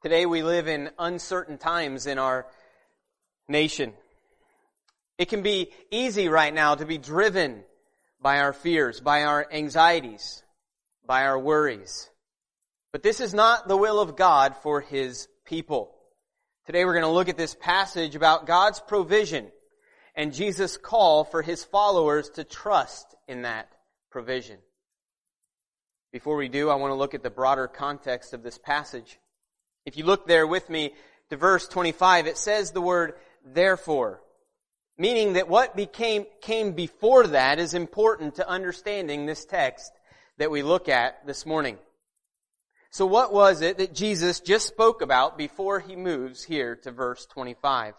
Today 0.00 0.26
we 0.26 0.44
live 0.44 0.68
in 0.68 0.90
uncertain 0.96 1.58
times 1.58 2.06
in 2.06 2.18
our 2.18 2.46
nation. 3.48 3.94
It 5.18 5.28
can 5.28 5.42
be 5.42 5.72
easy 5.90 6.28
right 6.28 6.54
now 6.54 6.76
to 6.76 6.86
be 6.86 6.98
driven 6.98 7.64
by 8.22 8.38
our 8.38 8.52
fears, 8.52 9.00
by 9.00 9.24
our 9.24 9.44
anxieties, 9.50 10.44
by 11.04 11.24
our 11.24 11.36
worries. 11.36 12.08
But 12.92 13.02
this 13.02 13.20
is 13.20 13.34
not 13.34 13.66
the 13.66 13.76
will 13.76 13.98
of 13.98 14.14
God 14.14 14.54
for 14.62 14.80
His 14.80 15.26
people. 15.44 15.92
Today 16.64 16.84
we're 16.84 16.92
going 16.92 17.02
to 17.02 17.10
look 17.10 17.28
at 17.28 17.36
this 17.36 17.56
passage 17.56 18.14
about 18.14 18.46
God's 18.46 18.78
provision 18.78 19.50
and 20.14 20.32
Jesus' 20.32 20.76
call 20.76 21.24
for 21.24 21.42
His 21.42 21.64
followers 21.64 22.30
to 22.30 22.44
trust 22.44 23.16
in 23.26 23.42
that 23.42 23.68
provision. 24.12 24.58
Before 26.12 26.36
we 26.36 26.48
do, 26.48 26.70
I 26.70 26.76
want 26.76 26.92
to 26.92 26.96
look 26.96 27.14
at 27.14 27.24
the 27.24 27.30
broader 27.30 27.66
context 27.66 28.32
of 28.32 28.44
this 28.44 28.58
passage. 28.58 29.18
If 29.88 29.96
you 29.96 30.04
look 30.04 30.26
there 30.26 30.46
with 30.46 30.68
me 30.68 30.92
to 31.30 31.38
verse 31.38 31.66
25, 31.66 32.26
it 32.26 32.36
says 32.36 32.72
the 32.72 32.82
word 32.82 33.14
therefore, 33.42 34.20
meaning 34.98 35.32
that 35.32 35.48
what 35.48 35.76
became, 35.76 36.26
came 36.42 36.72
before 36.72 37.28
that 37.28 37.58
is 37.58 37.72
important 37.72 38.34
to 38.34 38.46
understanding 38.46 39.24
this 39.24 39.46
text 39.46 39.90
that 40.36 40.50
we 40.50 40.62
look 40.62 40.90
at 40.90 41.26
this 41.26 41.46
morning. 41.46 41.78
So 42.90 43.06
what 43.06 43.32
was 43.32 43.62
it 43.62 43.78
that 43.78 43.94
Jesus 43.94 44.40
just 44.40 44.66
spoke 44.66 45.00
about 45.00 45.38
before 45.38 45.80
he 45.80 45.96
moves 45.96 46.44
here 46.44 46.76
to 46.76 46.90
verse 46.90 47.24
25? 47.24 47.94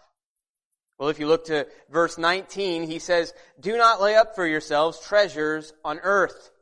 Well, 0.96 1.08
if 1.08 1.18
you 1.18 1.26
look 1.26 1.46
to 1.46 1.66
verse 1.90 2.18
19, 2.18 2.84
he 2.84 3.00
says, 3.00 3.34
Do 3.58 3.76
not 3.76 4.00
lay 4.00 4.14
up 4.14 4.36
for 4.36 4.46
yourselves 4.46 5.00
treasures 5.00 5.72
on 5.84 5.98
earth, 6.04 6.52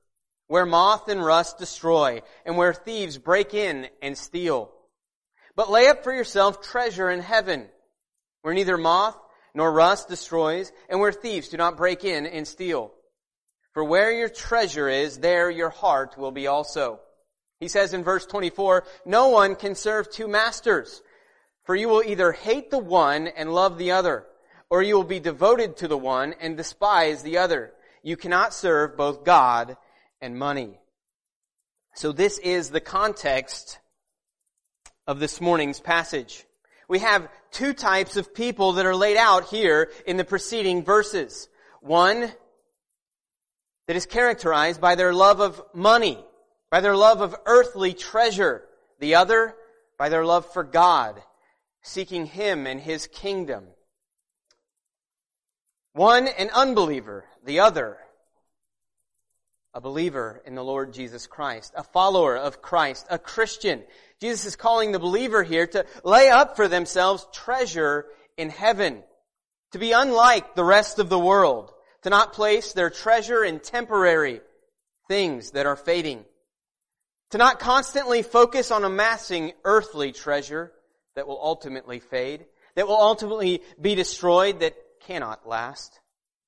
where 0.46 0.64
moth 0.64 1.10
and 1.10 1.22
rust 1.22 1.58
destroy, 1.58 2.22
and 2.46 2.56
where 2.56 2.72
thieves 2.72 3.18
break 3.18 3.52
in 3.52 3.88
and 4.00 4.16
steal. 4.16 4.72
But 5.58 5.70
lay 5.70 5.88
up 5.88 6.04
for 6.04 6.14
yourself 6.14 6.62
treasure 6.62 7.10
in 7.10 7.18
heaven, 7.18 7.66
where 8.42 8.54
neither 8.54 8.76
moth 8.76 9.18
nor 9.56 9.72
rust 9.72 10.08
destroys, 10.08 10.70
and 10.88 11.00
where 11.00 11.10
thieves 11.10 11.48
do 11.48 11.56
not 11.56 11.76
break 11.76 12.04
in 12.04 12.26
and 12.26 12.46
steal. 12.46 12.92
For 13.72 13.82
where 13.82 14.12
your 14.12 14.28
treasure 14.28 14.88
is, 14.88 15.18
there 15.18 15.50
your 15.50 15.70
heart 15.70 16.16
will 16.16 16.30
be 16.30 16.46
also. 16.46 17.00
He 17.58 17.66
says 17.66 17.92
in 17.92 18.04
verse 18.04 18.24
24, 18.24 18.84
No 19.04 19.30
one 19.30 19.56
can 19.56 19.74
serve 19.74 20.08
two 20.08 20.28
masters, 20.28 21.02
for 21.64 21.74
you 21.74 21.88
will 21.88 22.04
either 22.04 22.30
hate 22.30 22.70
the 22.70 22.78
one 22.78 23.26
and 23.26 23.52
love 23.52 23.78
the 23.78 23.90
other, 23.90 24.26
or 24.70 24.80
you 24.80 24.94
will 24.94 25.02
be 25.02 25.18
devoted 25.18 25.78
to 25.78 25.88
the 25.88 25.98
one 25.98 26.36
and 26.40 26.56
despise 26.56 27.24
the 27.24 27.38
other. 27.38 27.72
You 28.04 28.16
cannot 28.16 28.54
serve 28.54 28.96
both 28.96 29.24
God 29.24 29.76
and 30.20 30.38
money. 30.38 30.78
So 31.96 32.12
this 32.12 32.38
is 32.38 32.70
the 32.70 32.80
context 32.80 33.80
of 35.08 35.18
this 35.18 35.40
morning's 35.40 35.80
passage. 35.80 36.44
We 36.86 36.98
have 36.98 37.28
two 37.50 37.72
types 37.72 38.18
of 38.18 38.34
people 38.34 38.74
that 38.74 38.84
are 38.84 38.94
laid 38.94 39.16
out 39.16 39.48
here 39.48 39.90
in 40.06 40.18
the 40.18 40.24
preceding 40.24 40.84
verses. 40.84 41.48
One 41.80 42.30
that 43.86 43.96
is 43.96 44.04
characterized 44.04 44.82
by 44.82 44.96
their 44.96 45.14
love 45.14 45.40
of 45.40 45.62
money, 45.72 46.22
by 46.70 46.82
their 46.82 46.94
love 46.94 47.22
of 47.22 47.34
earthly 47.46 47.94
treasure. 47.94 48.62
The 49.00 49.14
other 49.14 49.56
by 49.96 50.10
their 50.10 50.26
love 50.26 50.52
for 50.52 50.62
God, 50.62 51.20
seeking 51.82 52.26
Him 52.26 52.66
and 52.66 52.78
His 52.78 53.06
kingdom. 53.06 53.64
One 55.94 56.28
an 56.28 56.50
unbeliever, 56.50 57.24
the 57.44 57.60
other 57.60 57.96
a 59.74 59.80
believer 59.80 60.42
in 60.44 60.54
the 60.54 60.64
Lord 60.64 60.92
Jesus 60.92 61.26
Christ, 61.26 61.72
a 61.76 61.84
follower 61.84 62.36
of 62.36 62.60
Christ, 62.62 63.06
a 63.10 63.18
Christian. 63.18 63.84
Jesus 64.20 64.44
is 64.46 64.56
calling 64.56 64.92
the 64.92 64.98
believer 64.98 65.42
here 65.42 65.66
to 65.68 65.86
lay 66.04 66.28
up 66.28 66.56
for 66.56 66.68
themselves 66.68 67.26
treasure 67.32 68.06
in 68.36 68.50
heaven, 68.50 69.02
to 69.72 69.78
be 69.78 69.92
unlike 69.92 70.54
the 70.54 70.64
rest 70.64 70.98
of 70.98 71.08
the 71.08 71.18
world, 71.18 71.72
to 72.02 72.10
not 72.10 72.32
place 72.32 72.72
their 72.72 72.90
treasure 72.90 73.44
in 73.44 73.60
temporary 73.60 74.40
things 75.06 75.52
that 75.52 75.66
are 75.66 75.76
fading, 75.76 76.24
to 77.30 77.38
not 77.38 77.60
constantly 77.60 78.22
focus 78.22 78.70
on 78.70 78.84
amassing 78.84 79.52
earthly 79.64 80.12
treasure 80.12 80.72
that 81.14 81.26
will 81.26 81.40
ultimately 81.40 82.00
fade, 82.00 82.46
that 82.74 82.86
will 82.86 82.96
ultimately 82.96 83.62
be 83.80 83.94
destroyed, 83.94 84.60
that 84.60 84.76
cannot 85.00 85.48
last. 85.48 86.00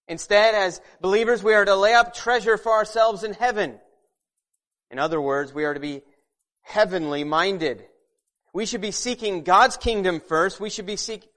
Instead, 0.08 0.54
as 0.54 0.80
believers, 1.00 1.42
we 1.42 1.54
are 1.54 1.64
to 1.64 1.76
lay 1.76 1.94
up 1.94 2.14
treasure 2.14 2.56
for 2.56 2.72
ourselves 2.72 3.22
in 3.22 3.32
heaven. 3.32 3.78
In 4.90 4.98
other 4.98 5.20
words, 5.20 5.54
we 5.54 5.64
are 5.64 5.74
to 5.74 5.80
be 5.80 6.02
heavenly 6.62 7.24
minded. 7.24 7.84
We 8.52 8.66
should 8.66 8.80
be 8.80 8.90
seeking 8.90 9.42
God's 9.44 9.76
kingdom 9.76 10.20
first. 10.20 10.60
We 10.60 10.70
should 10.70 10.86
be 10.86 10.96
seek, 10.96 11.28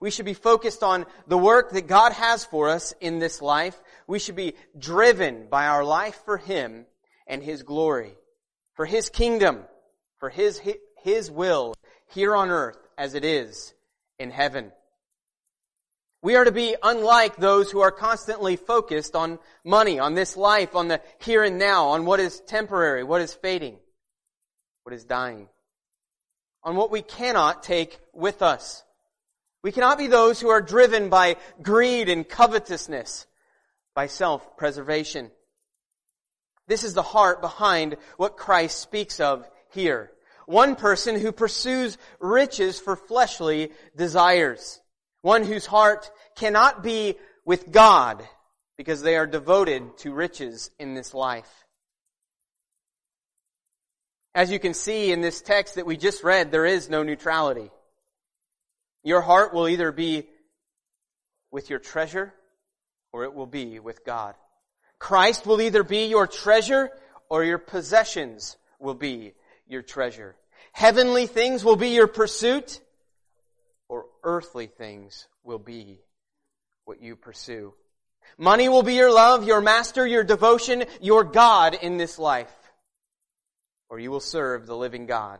we 0.00 0.10
should 0.10 0.26
be 0.26 0.34
focused 0.34 0.82
on 0.82 1.06
the 1.26 1.38
work 1.38 1.72
that 1.72 1.86
God 1.86 2.12
has 2.12 2.44
for 2.44 2.68
us 2.68 2.94
in 3.00 3.18
this 3.18 3.40
life. 3.40 3.80
We 4.06 4.18
should 4.18 4.36
be 4.36 4.54
driven 4.78 5.46
by 5.50 5.66
our 5.66 5.84
life 5.84 6.20
for 6.24 6.36
Him 6.36 6.86
and 7.26 7.42
His 7.42 7.62
glory, 7.62 8.14
for 8.74 8.86
His 8.86 9.08
kingdom, 9.08 9.64
for 10.18 10.28
His, 10.28 10.60
His 11.02 11.30
will 11.30 11.74
here 12.12 12.36
on 12.36 12.50
earth 12.50 12.78
as 12.98 13.14
it 13.14 13.24
is 13.24 13.74
in 14.18 14.30
heaven. 14.30 14.72
We 16.22 16.36
are 16.36 16.44
to 16.44 16.52
be 16.52 16.74
unlike 16.82 17.36
those 17.36 17.70
who 17.70 17.80
are 17.80 17.90
constantly 17.90 18.56
focused 18.56 19.14
on 19.14 19.38
money, 19.62 19.98
on 19.98 20.14
this 20.14 20.36
life, 20.36 20.74
on 20.74 20.88
the 20.88 21.02
here 21.18 21.42
and 21.42 21.58
now, 21.58 21.88
on 21.88 22.06
what 22.06 22.18
is 22.18 22.40
temporary, 22.40 23.04
what 23.04 23.20
is 23.20 23.34
fading, 23.34 23.76
what 24.84 24.94
is 24.94 25.04
dying, 25.04 25.48
on 26.62 26.76
what 26.76 26.90
we 26.90 27.02
cannot 27.02 27.62
take 27.62 27.98
with 28.12 28.42
us. 28.42 28.84
We 29.62 29.72
cannot 29.72 29.98
be 29.98 30.06
those 30.06 30.40
who 30.40 30.50
are 30.50 30.60
driven 30.60 31.08
by 31.08 31.36
greed 31.62 32.08
and 32.08 32.28
covetousness, 32.28 33.26
by 33.94 34.06
self-preservation. 34.06 35.30
This 36.68 36.84
is 36.84 36.94
the 36.94 37.02
heart 37.02 37.40
behind 37.40 37.96
what 38.16 38.36
Christ 38.36 38.78
speaks 38.78 39.20
of 39.20 39.48
here. 39.72 40.10
One 40.46 40.76
person 40.76 41.18
who 41.18 41.32
pursues 41.32 41.96
riches 42.20 42.78
for 42.78 42.96
fleshly 42.96 43.72
desires. 43.96 44.80
One 45.22 45.44
whose 45.44 45.64
heart 45.64 46.10
cannot 46.36 46.82
be 46.82 47.16
with 47.46 47.72
God 47.72 48.22
because 48.76 49.00
they 49.00 49.16
are 49.16 49.26
devoted 49.26 49.96
to 49.98 50.12
riches 50.12 50.70
in 50.78 50.94
this 50.94 51.14
life. 51.14 51.64
As 54.34 54.50
you 54.50 54.58
can 54.58 54.74
see 54.74 55.12
in 55.12 55.20
this 55.20 55.40
text 55.40 55.76
that 55.76 55.86
we 55.86 55.96
just 55.96 56.24
read, 56.24 56.50
there 56.50 56.66
is 56.66 56.90
no 56.90 57.02
neutrality. 57.02 57.70
Your 59.04 59.20
heart 59.20 59.54
will 59.54 59.68
either 59.68 59.92
be 59.92 60.26
with 61.50 61.70
your 61.70 61.78
treasure 61.78 62.34
or 63.12 63.24
it 63.24 63.34
will 63.34 63.46
be 63.46 63.78
with 63.78 64.04
God. 64.04 64.34
Christ 64.98 65.46
will 65.46 65.60
either 65.60 65.84
be 65.84 66.06
your 66.06 66.26
treasure 66.26 66.90
or 67.28 67.44
your 67.44 67.58
possessions 67.58 68.56
will 68.80 68.94
be 68.94 69.34
your 69.68 69.82
treasure. 69.82 70.34
Heavenly 70.72 71.26
things 71.26 71.64
will 71.64 71.76
be 71.76 71.90
your 71.90 72.08
pursuit 72.08 72.80
or 73.88 74.06
earthly 74.24 74.66
things 74.66 75.28
will 75.44 75.58
be 75.58 76.00
what 76.86 77.00
you 77.00 77.14
pursue. 77.14 77.74
Money 78.36 78.68
will 78.68 78.82
be 78.82 78.94
your 78.94 79.12
love, 79.12 79.46
your 79.46 79.60
master, 79.60 80.06
your 80.06 80.24
devotion, 80.24 80.84
your 81.00 81.22
God 81.22 81.74
in 81.74 81.98
this 81.98 82.18
life. 82.18 82.52
Or 83.94 84.00
you 84.00 84.10
will 84.10 84.18
serve 84.18 84.66
the 84.66 84.76
living 84.76 85.06
God. 85.06 85.38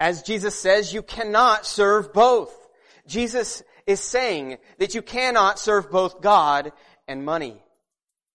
As 0.00 0.22
Jesus 0.22 0.58
says, 0.58 0.94
you 0.94 1.02
cannot 1.02 1.66
serve 1.66 2.14
both. 2.14 2.50
Jesus 3.06 3.62
is 3.86 4.00
saying 4.00 4.56
that 4.78 4.94
you 4.94 5.02
cannot 5.02 5.58
serve 5.58 5.90
both 5.90 6.22
God 6.22 6.72
and 7.06 7.26
money. 7.26 7.62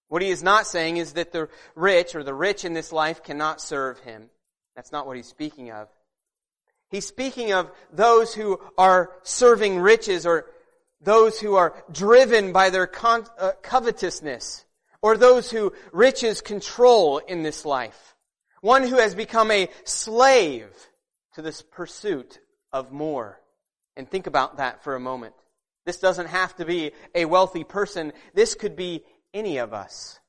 What 0.07 0.21
he 0.21 0.29
is 0.29 0.43
not 0.43 0.67
saying 0.67 0.97
is 0.97 1.13
that 1.13 1.31
the 1.31 1.49
rich 1.73 2.13
or 2.13 2.23
the 2.23 2.31
rich 2.31 2.63
in 2.63 2.73
this 2.73 2.91
life 2.91 3.23
cannot 3.23 3.59
serve 3.59 3.97
him. 4.01 4.29
That's 4.75 4.91
not 4.91 5.07
what 5.07 5.15
he's 5.15 5.25
speaking 5.25 5.71
of. 5.71 5.87
He's 6.91 7.07
speaking 7.07 7.53
of 7.53 7.71
those 7.91 8.35
who 8.35 8.61
are 8.77 9.13
serving 9.23 9.79
riches 9.79 10.27
or 10.27 10.45
those 11.01 11.39
who 11.39 11.55
are 11.55 11.73
driven 11.91 12.53
by 12.53 12.69
their 12.69 12.87
uh, 13.03 13.53
covetousness 13.63 14.63
or 15.01 15.17
those 15.17 15.49
who 15.49 15.73
riches 15.91 16.39
control 16.41 17.17
in 17.17 17.41
this 17.41 17.65
life. 17.65 18.13
One 18.67 18.85
who 18.85 18.97
has 18.97 19.15
become 19.15 19.49
a 19.49 19.69
slave 19.85 20.67
to 21.35 21.41
this 21.41 21.61
pursuit 21.61 22.37
of 22.73 22.91
more. 22.91 23.39
And 23.95 24.11
think 24.11 24.27
about 24.27 24.57
that 24.57 24.83
for 24.83 24.93
a 24.93 24.99
moment. 24.99 25.35
This 25.85 25.99
doesn't 25.99 26.27
have 26.27 26.53
to 26.57 26.65
be 26.65 26.91
a 27.15 27.23
wealthy 27.23 27.63
person. 27.63 28.11
This 28.33 28.55
could 28.55 28.75
be 28.75 29.05
any 29.33 29.59
of 29.59 29.73
us. 29.73 30.19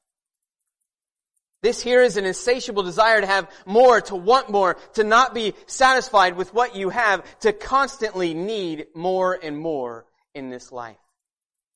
This 1.63 1.83
here 1.83 2.01
is 2.01 2.17
an 2.17 2.27
insatiable 2.27 2.85
desire 2.85 3.21
to 3.21 3.27
have 3.27 3.51
more, 3.67 4.01
to 4.03 4.15
want 4.15 4.51
more, 4.51 4.75
to 4.95 5.03
not 5.03 5.35
be 5.35 5.55
satisfied 5.67 6.37
with 6.37 6.55
what 6.55 6.77
you 6.77 6.91
have, 6.91 7.25
to 7.41 7.53
constantly 7.53 8.35
need 8.35 8.87
more 8.95 9.37
and 9.43 9.59
more 9.59 10.07
in 10.33 10.49
this 10.49 10.71
life. 10.71 10.97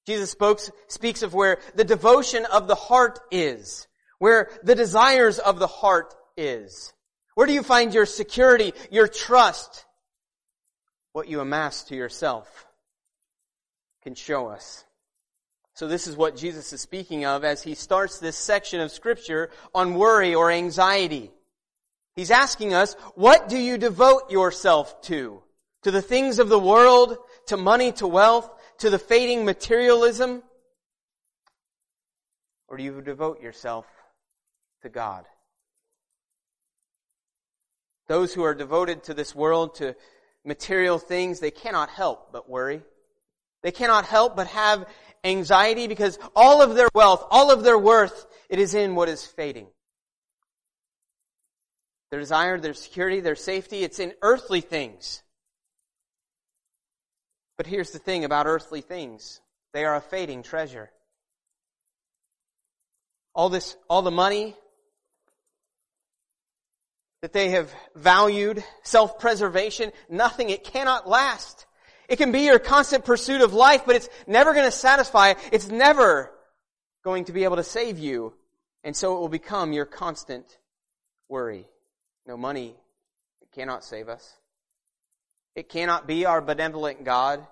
Jesus 0.07 0.31
spoke, 0.31 0.61
speaks 0.87 1.25
of 1.25 1.35
where 1.35 1.59
the 1.75 1.83
devotion 1.83 2.45
of 2.45 2.69
the 2.69 2.77
heart 2.77 3.19
is, 3.33 3.89
where 4.21 4.49
the 4.63 4.77
desires 4.77 5.41
of 5.41 5.59
the 5.59 5.67
heart 5.67 6.15
is. 6.43 6.93
Where 7.35 7.47
do 7.47 7.53
you 7.53 7.63
find 7.63 7.95
your 7.95 8.07
security, 8.07 8.75
your 8.91 9.09
trust, 9.09 9.87
what 11.13 11.29
you 11.29 11.41
amass 11.41 11.85
to 11.85 11.97
yourself 11.97 12.67
can 14.03 14.15
show 14.15 14.49
us. 14.49 14.85
So 15.75 15.87
this 15.87 16.07
is 16.07 16.17
what 16.17 16.37
Jesus 16.37 16.73
is 16.73 16.81
speaking 16.81 17.25
of 17.25 17.45
as 17.45 17.63
he 17.63 17.75
starts 17.75 18.19
this 18.19 18.37
section 18.37 18.81
of 18.81 18.91
scripture 18.91 19.51
on 19.75 19.95
worry 19.95 20.35
or 20.35 20.51
anxiety. 20.51 21.31
He's 22.15 22.31
asking 22.31 22.75
us, 22.75 22.95
what 23.15 23.49
do 23.49 23.57
you 23.57 23.79
devote 23.79 24.31
yourself 24.31 25.01
to? 25.03 25.43
To 25.85 25.91
the 25.91 26.03
things 26.03 26.39
of 26.39 26.49
the 26.49 26.59
world, 26.59 27.17
to 27.47 27.57
money, 27.57 27.93
to 27.93 28.07
wealth, 28.07 28.51
to 28.79 28.91
the 28.91 28.99
fading 28.99 29.45
materialism? 29.45 30.43
Or 32.69 32.77
do 32.77 32.83
you 32.83 33.01
devote 33.01 33.41
yourself 33.41 33.87
to 34.83 34.89
God? 34.89 35.25
Those 38.13 38.35
who 38.35 38.43
are 38.43 38.55
devoted 38.55 39.05
to 39.05 39.15
this 39.15 39.35
world, 39.35 39.77
to 39.77 39.97
material 40.45 40.99
things, 40.99 41.41
they 41.41 41.51
cannot 41.51 41.89
help 41.89 42.31
but 42.31 42.47
worry. 42.47 42.83
They 43.63 43.71
cannot 43.71 44.05
help 44.05 44.37
but 44.37 44.49
have 44.49 44.85
anxiety 45.25 45.87
because 45.87 46.19
all 46.37 46.61
of 46.61 46.75
their 46.75 46.91
wealth, 46.95 47.27
all 47.31 47.51
of 47.51 47.65
their 47.65 47.79
worth, 47.79 48.27
it 48.51 48.59
is 48.59 48.75
in 48.75 48.97
what 48.97 49.09
is 49.09 49.25
fading. 49.25 49.67
Their 52.11 52.21
desire, 52.21 52.61
their 52.61 52.75
security, 52.75 53.21
their 53.21 53.35
safety, 53.35 53.83
it's 53.83 53.99
in 53.99 54.13
earthly 54.21 54.61
things. 54.61 55.23
But 57.57 57.67
here's 57.67 57.93
the 57.93 57.99
thing 57.99 58.27
about 58.27 58.45
earthly 58.45 58.83
things. 58.83 59.41
They 59.73 59.87
are 59.87 59.97
a 59.97 60.03
fading 60.03 60.43
treasure. 60.43 60.91
All 63.35 63.49
this, 63.49 63.75
all 63.89 64.03
the 64.03 64.11
money 64.11 64.55
that 67.23 67.33
they 67.33 67.51
have 67.51 67.73
valued, 67.95 68.63
self-preservation, 68.83 69.93
nothing, 70.11 70.51
it 70.51 70.65
cannot 70.65 71.09
last. 71.09 71.67
It 72.09 72.17
can 72.17 72.33
be 72.33 72.41
your 72.41 72.59
constant 72.59 73.05
pursuit 73.05 73.41
of 73.41 73.55
life, 73.55 73.85
but 73.87 73.97
it's 73.97 74.09
never 74.27 74.53
going 74.53 74.67
to 74.67 74.73
satisfy. 74.73 75.35
It's 75.53 75.69
never 75.69 76.33
going 77.05 77.25
to 77.27 77.33
be 77.33 77.45
able 77.45 77.57
to 77.57 77.65
save 77.65 77.99
you. 77.99 78.35
And 78.85 78.97
so 78.97 79.17
it 79.17 79.21
will 79.21 79.29
become 79.29 79.73
your 79.73 79.87
constant 79.87 80.59
worry. 81.29 81.67
No 82.27 82.37
money. 82.37 82.75
It 83.41 83.53
cannot 83.53 83.85
save 83.85 84.09
us. 84.09 84.37
It 85.55 85.69
cannot 85.69 86.09
be 86.09 86.27
our 86.27 86.41
benevolent 86.41 87.05
God. 87.05 87.47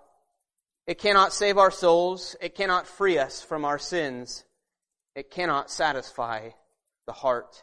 It 0.87 0.99
cannot 0.99 1.33
save 1.33 1.59
our 1.59 1.71
souls. 1.71 2.35
It 2.41 2.57
cannot 2.57 2.89
free 2.89 3.19
us 3.19 3.41
from 3.41 3.65
our 3.65 3.79
sins. 3.79 4.45
It 5.15 5.31
cannot 5.31 5.71
satisfy 5.71 6.51
the 7.07 7.13
heart. 7.13 7.63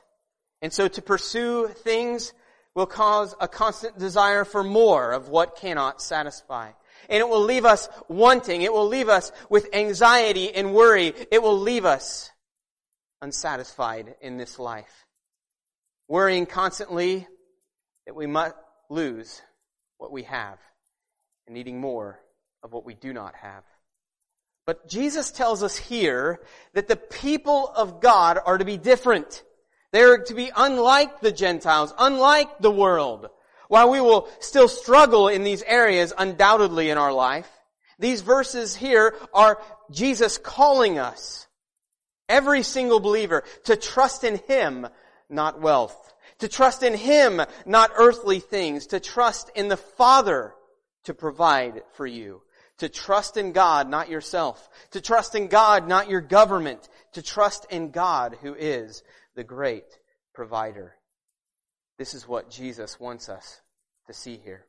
And 0.61 0.73
so 0.73 0.87
to 0.87 1.01
pursue 1.01 1.67
things 1.67 2.33
will 2.73 2.85
cause 2.85 3.35
a 3.39 3.47
constant 3.47 3.97
desire 3.97 4.45
for 4.45 4.63
more 4.63 5.11
of 5.11 5.29
what 5.29 5.55
cannot 5.57 6.01
satisfy. 6.01 6.71
And 7.09 7.19
it 7.19 7.27
will 7.27 7.43
leave 7.43 7.65
us 7.65 7.89
wanting. 8.07 8.61
It 8.61 8.73
will 8.73 8.87
leave 8.87 9.09
us 9.09 9.31
with 9.49 9.73
anxiety 9.73 10.53
and 10.53 10.73
worry. 10.73 11.13
It 11.31 11.41
will 11.41 11.57
leave 11.57 11.85
us 11.85 12.29
unsatisfied 13.21 14.15
in 14.21 14.37
this 14.37 14.59
life. 14.59 15.05
Worrying 16.07 16.45
constantly 16.45 17.27
that 18.05 18.15
we 18.15 18.27
might 18.27 18.53
lose 18.89 19.41
what 19.97 20.11
we 20.11 20.23
have 20.23 20.59
and 21.45 21.55
needing 21.55 21.79
more 21.79 22.19
of 22.63 22.71
what 22.71 22.85
we 22.85 22.93
do 22.93 23.13
not 23.13 23.35
have. 23.35 23.63
But 24.65 24.87
Jesus 24.87 25.31
tells 25.31 25.63
us 25.63 25.77
here 25.77 26.41
that 26.73 26.87
the 26.87 26.95
people 26.95 27.71
of 27.75 28.01
God 28.01 28.37
are 28.45 28.57
to 28.57 28.65
be 28.65 28.77
different. 28.77 29.43
They 29.91 30.03
are 30.03 30.19
to 30.19 30.33
be 30.33 30.51
unlike 30.55 31.21
the 31.21 31.31
Gentiles, 31.31 31.93
unlike 31.97 32.59
the 32.59 32.71
world. 32.71 33.29
While 33.67 33.89
we 33.89 34.01
will 34.01 34.29
still 34.39 34.67
struggle 34.67 35.27
in 35.27 35.43
these 35.43 35.63
areas 35.63 36.13
undoubtedly 36.17 36.89
in 36.89 36.97
our 36.97 37.13
life, 37.13 37.49
these 37.99 38.21
verses 38.21 38.75
here 38.75 39.15
are 39.33 39.61
Jesus 39.91 40.37
calling 40.37 40.99
us, 40.99 41.47
every 42.29 42.63
single 42.63 42.99
believer, 42.99 43.43
to 43.65 43.75
trust 43.75 44.23
in 44.23 44.37
Him, 44.47 44.87
not 45.29 45.61
wealth. 45.61 46.13
To 46.39 46.47
trust 46.47 46.83
in 46.83 46.93
Him, 46.93 47.41
not 47.65 47.91
earthly 47.95 48.39
things. 48.39 48.87
To 48.87 48.99
trust 48.99 49.49
in 49.55 49.67
the 49.67 49.77
Father 49.77 50.53
to 51.05 51.13
provide 51.13 51.83
for 51.93 52.05
you. 52.05 52.41
To 52.77 52.89
trust 52.89 53.37
in 53.37 53.53
God, 53.53 53.89
not 53.89 54.09
yourself. 54.09 54.69
To 54.91 55.01
trust 55.01 55.33
in 55.33 55.47
God, 55.47 55.87
not 55.87 56.09
your 56.09 56.21
government. 56.21 56.87
To 57.13 57.23
trust 57.23 57.65
in 57.71 57.89
God 57.89 58.37
who 58.41 58.53
is 58.53 59.01
the 59.37 59.43
great 59.43 59.85
provider. 60.33 60.95
This 61.99 62.15
is 62.15 62.27
what 62.27 62.49
Jesus 62.49 62.99
wants 62.99 63.29
us 63.29 63.61
to 64.07 64.13
see 64.13 64.41
here. 64.43 64.65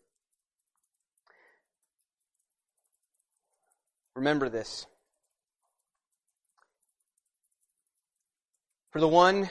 Remember 4.15 4.51
this. 4.51 4.87
For 8.91 9.01
the 9.01 9.09
one 9.09 9.49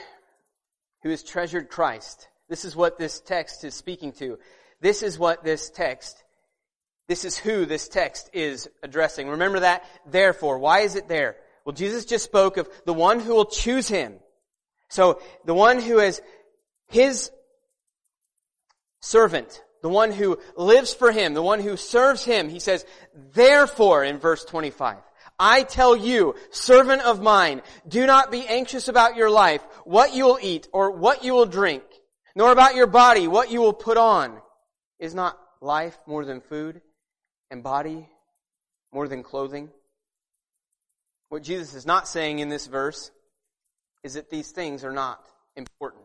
who 1.02 1.10
has 1.10 1.24
treasured 1.24 1.68
Christ, 1.68 2.28
this 2.48 2.64
is 2.64 2.76
what 2.76 2.96
this 2.96 3.20
text 3.20 3.64
is 3.64 3.74
speaking 3.74 4.12
to. 4.12 4.38
This 4.80 5.02
is 5.02 5.18
what 5.18 5.42
this 5.42 5.68
text, 5.68 6.22
this 7.08 7.24
is 7.24 7.36
who 7.36 7.66
this 7.66 7.88
text 7.88 8.30
is 8.32 8.68
addressing. 8.84 9.28
Remember 9.28 9.60
that? 9.60 9.84
Therefore, 10.06 10.60
why 10.60 10.80
is 10.80 10.94
it 10.94 11.08
there? 11.08 11.36
Well, 11.64 11.74
Jesus 11.74 12.04
just 12.04 12.24
spoke 12.24 12.56
of 12.56 12.68
the 12.86 12.94
one 12.94 13.18
who 13.18 13.34
will 13.34 13.46
choose 13.46 13.88
him 13.88 14.20
so 14.88 15.20
the 15.44 15.54
one 15.54 15.80
who 15.80 15.98
is 15.98 16.20
his 16.88 17.30
servant, 19.00 19.62
the 19.82 19.88
one 19.88 20.12
who 20.12 20.38
lives 20.56 20.92
for 20.94 21.12
him, 21.12 21.34
the 21.34 21.42
one 21.42 21.60
who 21.60 21.76
serves 21.76 22.24
him, 22.24 22.48
he 22.48 22.58
says, 22.58 22.84
therefore 23.34 24.04
in 24.04 24.18
verse 24.18 24.44
25, 24.44 24.96
I 25.38 25.62
tell 25.62 25.94
you, 25.94 26.34
servant 26.50 27.02
of 27.02 27.22
mine, 27.22 27.62
do 27.86 28.06
not 28.06 28.32
be 28.32 28.46
anxious 28.46 28.88
about 28.88 29.14
your 29.14 29.30
life, 29.30 29.62
what 29.84 30.14
you 30.14 30.24
will 30.24 30.38
eat 30.42 30.66
or 30.72 30.90
what 30.90 31.22
you 31.22 31.32
will 31.32 31.46
drink, 31.46 31.84
nor 32.34 32.50
about 32.50 32.74
your 32.74 32.88
body, 32.88 33.28
what 33.28 33.50
you 33.52 33.60
will 33.60 33.72
put 33.72 33.96
on. 33.96 34.40
Is 34.98 35.14
not 35.14 35.38
life 35.60 35.96
more 36.06 36.24
than 36.24 36.40
food 36.40 36.80
and 37.52 37.62
body 37.62 38.08
more 38.92 39.06
than 39.06 39.22
clothing? 39.22 39.68
What 41.28 41.44
Jesus 41.44 41.74
is 41.74 41.86
not 41.86 42.08
saying 42.08 42.40
in 42.40 42.48
this 42.48 42.66
verse 42.66 43.12
is 44.02 44.14
that 44.14 44.30
these 44.30 44.50
things 44.50 44.84
are 44.84 44.92
not 44.92 45.24
important. 45.56 46.04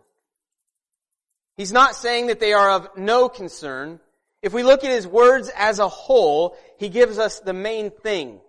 He's 1.58 1.74
not 1.74 1.96
saying 1.96 2.28
that 2.28 2.40
they 2.40 2.54
are 2.54 2.72
of 2.72 2.98
no 2.98 3.30
concern. 3.30 4.00
If 4.42 4.54
we 4.54 4.64
look 4.64 4.84
at 4.84 4.92
his 4.92 5.08
words 5.08 5.50
as 5.56 5.80
a 5.80 5.88
whole, 5.88 6.58
he 6.78 6.90
gives 6.90 7.20
us 7.20 7.40
the 7.40 7.54
main 7.54 7.92
thing 7.92 8.40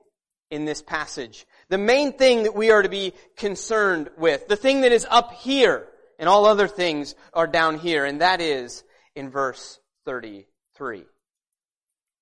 in 0.51 0.65
this 0.65 0.83
passage. 0.83 1.47
The 1.69 1.79
main 1.79 2.13
thing 2.13 2.45
that 2.45 2.55
we 2.55 2.71
are 2.71 2.83
to 2.83 2.89
be 2.89 3.13
concerned 3.37 4.11
with. 4.17 4.49
The 4.49 4.57
thing 4.57 4.83
that 4.83 4.93
is 4.93 5.07
up 5.11 5.33
here 5.33 5.87
and 6.19 6.29
all 6.29 6.47
other 6.47 6.69
things 6.69 7.15
are 7.33 7.47
down 7.47 7.79
here 7.79 8.05
and 8.05 8.21
that 8.21 8.41
is 8.41 8.85
in 9.15 9.31
verse 9.31 9.79
33. 10.07 11.05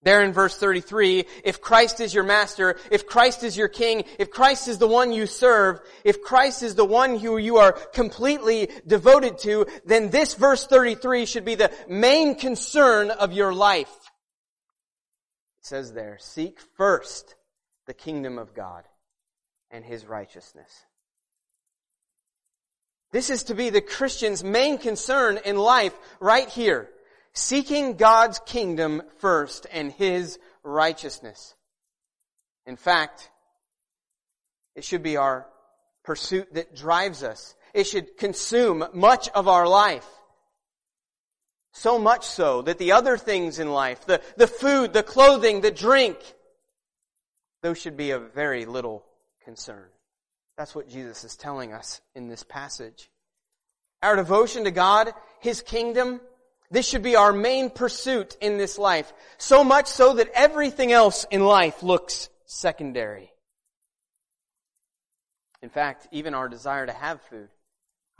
There 0.04 0.24
in 0.24 0.32
verse 0.32 0.56
33, 0.56 1.26
if 1.44 1.60
Christ 1.60 2.00
is 2.00 2.12
your 2.12 2.24
master, 2.24 2.76
if 2.90 3.06
Christ 3.06 3.44
is 3.44 3.56
your 3.56 3.68
king, 3.68 4.04
if 4.18 4.32
Christ 4.32 4.66
is 4.66 4.78
the 4.78 4.88
one 4.88 5.12
you 5.12 5.26
serve, 5.26 5.80
if 6.02 6.22
Christ 6.22 6.64
is 6.64 6.74
the 6.74 6.84
one 6.84 7.18
who 7.18 7.38
you 7.38 7.58
are 7.58 7.72
completely 7.72 8.68
devoted 8.84 9.38
to, 9.38 9.66
then 9.84 10.10
this 10.10 10.34
verse 10.34 10.66
33 10.66 11.24
should 11.24 11.44
be 11.44 11.54
the 11.54 11.70
main 11.88 12.34
concern 12.34 13.10
of 13.10 13.32
your 13.32 13.54
life. 13.54 13.94
It 15.60 15.66
says 15.66 15.92
there, 15.92 16.18
seek 16.20 16.58
first 16.76 17.36
the 17.86 17.94
kingdom 17.94 18.38
of 18.38 18.54
God 18.54 18.84
and 19.70 19.84
his 19.84 20.04
righteousness. 20.04 20.84
This 23.12 23.30
is 23.30 23.44
to 23.44 23.54
be 23.54 23.70
the 23.70 23.80
Christian's 23.80 24.42
main 24.42 24.78
concern 24.78 25.38
in 25.44 25.56
life 25.56 25.94
right 26.18 26.48
here 26.48 26.88
seeking 27.34 27.96
God's 27.96 28.38
kingdom 28.40 29.02
first 29.18 29.66
and 29.72 29.92
His 29.92 30.38
righteousness. 30.62 31.54
In 32.66 32.76
fact, 32.76 33.30
it 34.74 34.84
should 34.84 35.02
be 35.02 35.16
our 35.16 35.46
pursuit 36.04 36.54
that 36.54 36.74
drives 36.74 37.22
us. 37.22 37.54
It 37.74 37.86
should 37.86 38.16
consume 38.16 38.84
much 38.92 39.28
of 39.30 39.48
our 39.48 39.66
life. 39.66 40.06
So 41.72 41.98
much 41.98 42.26
so 42.26 42.62
that 42.62 42.78
the 42.78 42.92
other 42.92 43.16
things 43.16 43.58
in 43.58 43.70
life, 43.72 44.04
the, 44.04 44.20
the 44.36 44.46
food, 44.46 44.92
the 44.92 45.02
clothing, 45.02 45.62
the 45.62 45.70
drink, 45.70 46.18
those 47.62 47.80
should 47.80 47.96
be 47.96 48.10
of 48.10 48.34
very 48.34 48.66
little 48.66 49.04
concern. 49.44 49.86
That's 50.58 50.74
what 50.74 50.88
Jesus 50.88 51.24
is 51.24 51.36
telling 51.36 51.72
us 51.72 52.02
in 52.14 52.28
this 52.28 52.42
passage. 52.42 53.08
Our 54.02 54.16
devotion 54.16 54.64
to 54.64 54.70
God, 54.70 55.14
His 55.40 55.62
kingdom, 55.62 56.20
this 56.72 56.88
should 56.88 57.02
be 57.02 57.14
our 57.14 57.32
main 57.32 57.70
pursuit 57.70 58.36
in 58.40 58.58
this 58.58 58.78
life. 58.78 59.12
So 59.38 59.62
much 59.62 59.86
so 59.86 60.14
that 60.14 60.30
everything 60.34 60.90
else 60.90 61.24
in 61.30 61.44
life 61.44 61.82
looks 61.82 62.28
secondary. 62.46 63.30
In 65.62 65.68
fact, 65.68 66.08
even 66.10 66.34
our 66.34 66.48
desire 66.48 66.86
to 66.86 66.92
have 66.92 67.20
food 67.30 67.48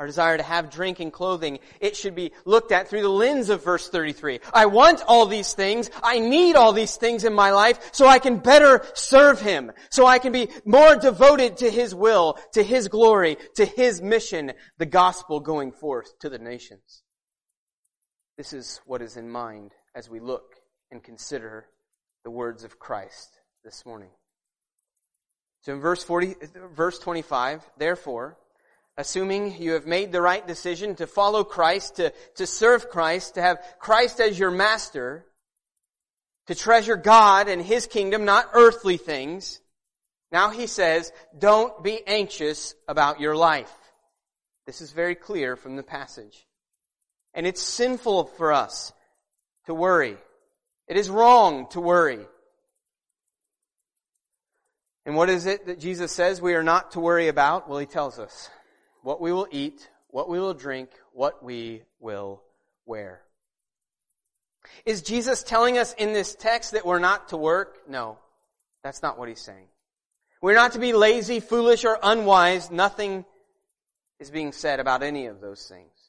our 0.03 0.07
desire 0.07 0.37
to 0.37 0.43
have 0.43 0.69
drink 0.69 0.99
and 0.99 1.13
clothing, 1.13 1.61
it 1.79 1.95
should 1.97 2.17
be 2.17 2.33
looked 2.45 2.73
at 2.73 2.89
through 2.89 3.03
the 3.03 3.09
lens 3.09 3.51
of 3.51 3.63
verse 3.63 3.89
33. 3.89 4.41
I 4.53 4.67
want 4.67 5.01
all 5.07 5.27
these 5.27 5.53
things. 5.53 5.91
I 6.03 6.19
need 6.19 6.57
all 6.57 6.73
these 6.73 6.97
things 6.97 7.23
in 7.23 7.33
my 7.33 7.53
life 7.53 7.91
so 7.93 8.09
I 8.09 8.19
can 8.19 8.39
better 8.39 8.85
serve 8.95 9.41
Him. 9.41 9.71
So 9.91 10.05
I 10.05 10.19
can 10.19 10.33
be 10.33 10.49
more 10.65 10.97
devoted 10.97 11.59
to 11.59 11.71
His 11.71 11.95
will, 11.95 12.37
to 12.55 12.65
His 12.65 12.89
glory, 12.89 13.37
to 13.55 13.65
His 13.65 14.03
mission, 14.03 14.55
the 14.79 14.87
gospel 14.87 15.39
going 15.39 15.71
forth 15.71 16.19
to 16.19 16.29
the 16.29 16.39
nations. 16.41 17.05
This 18.37 18.53
is 18.53 18.81
what 18.87 19.03
is 19.03 19.17
in 19.17 19.29
mind 19.29 19.73
as 19.95 20.09
we 20.09 20.21
look 20.21 20.55
and 20.91 21.03
consider 21.03 21.67
the 22.25 22.31
words 22.31 22.65
of 22.65 22.79
Christ 22.79 23.39
this 23.65 23.85
morning. 23.85 24.11
So 25.63 25.73
in 25.75 25.81
verse 25.81 26.03
40, 26.03 26.37
verse 26.75 26.99
25, 26.99 27.63
therefore, 27.79 28.37
assuming 28.97 29.61
you 29.61 29.73
have 29.73 29.87
made 29.87 30.13
the 30.13 30.21
right 30.21 30.47
decision 30.47 30.97
to 30.97 31.07
follow 31.07 31.45
Christ, 31.45 31.97
to, 31.97 32.13
to 32.37 32.47
serve 32.47 32.89
Christ, 32.89 33.35
to 33.35 33.43
have 33.43 33.59
Christ 33.79 34.21
as 34.21 34.39
your 34.39 34.51
master, 34.51 35.25
to 36.47 36.55
treasure 36.55 36.97
God 36.97 37.49
and 37.49 37.63
His 37.63 37.87
kingdom, 37.87 38.25
not 38.25 38.51
earthly 38.55 38.97
things. 38.97 39.61
Now 40.33 40.49
he 40.49 40.67
says, 40.67 41.13
don't 41.39 41.83
be 41.85 42.01
anxious 42.07 42.75
about 42.89 43.21
your 43.21 43.37
life. 43.37 43.73
This 44.67 44.81
is 44.81 44.93
very 44.93 45.15
clear 45.15 45.57
from 45.57 45.77
the 45.77 45.83
passage. 45.83 46.47
And 47.35 47.47
it's 47.47 47.63
sinful 47.63 48.25
for 48.25 48.53
us 48.53 48.93
to 49.67 49.75
worry. 49.75 50.17
It 50.89 50.97
is 50.97 51.09
wrong 51.09 51.69
to 51.71 51.81
worry. 51.81 52.27
And 55.05 55.17
what 55.17 55.31
is 55.31 55.47
it 55.47 55.67
that 55.67 55.81
Jesus 55.81 56.13
says 56.13 56.41
we 56.41 56.55
are 56.55 56.63
not 56.63 56.93
to 56.93 57.01
worry 57.01 57.29
about? 57.29 57.69
Well, 57.69 57.79
he 57.79 57.87
tells 57.87 58.19
us 58.19 58.51
what 59.03 59.21
we 59.21 59.33
will 59.33 59.49
eat, 59.51 59.89
what 60.09 60.29
we 60.29 60.39
will 60.39 60.55
drink, 60.55 60.91
what 61.13 61.43
we 61.43 61.83
will 61.99 62.43
wear. 62.87 63.23
Is 64.85 65.03
Jesus 65.03 65.43
telling 65.43 65.79
us 65.79 65.93
in 65.95 66.13
this 66.13 66.35
text 66.35 66.73
that 66.73 66.87
we're 66.87 66.99
not 66.99 67.31
to 67.31 67.37
work? 67.37 67.79
No. 67.89 68.19
That's 68.85 69.03
not 69.03 69.19
what 69.19 69.29
he's 69.29 69.41
saying. 69.41 69.67
We're 70.41 70.55
not 70.55 70.73
to 70.73 70.79
be 70.79 70.93
lazy, 70.93 71.41
foolish, 71.41 71.85
or 71.85 71.99
unwise. 72.03 72.71
Nothing 72.71 73.25
is 74.19 74.31
being 74.31 74.53
said 74.53 74.81
about 74.81 75.03
any 75.03 75.27
of 75.27 75.41
those 75.41 75.67
things. 75.69 76.02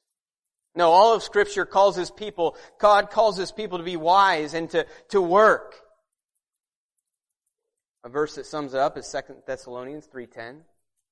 No, 0.76 0.92
all 0.92 1.14
of 1.14 1.22
scripture 1.22 1.66
calls 1.66 1.96
his 1.96 2.10
people, 2.10 2.56
God 2.80 3.12
calls 3.12 3.38
his 3.38 3.52
people 3.52 3.78
to 3.78 3.84
be 3.84 3.98
wise 3.98 4.54
and 4.54 4.70
to, 4.72 4.86
to 5.10 5.22
work. 5.22 5.76
A 8.04 8.10
verse 8.10 8.36
that 8.36 8.46
sums 8.46 8.74
it 8.74 8.80
up 8.80 8.98
is 8.98 9.10
2 9.10 9.36
Thessalonians 9.46 10.08
3.10. 10.08 10.62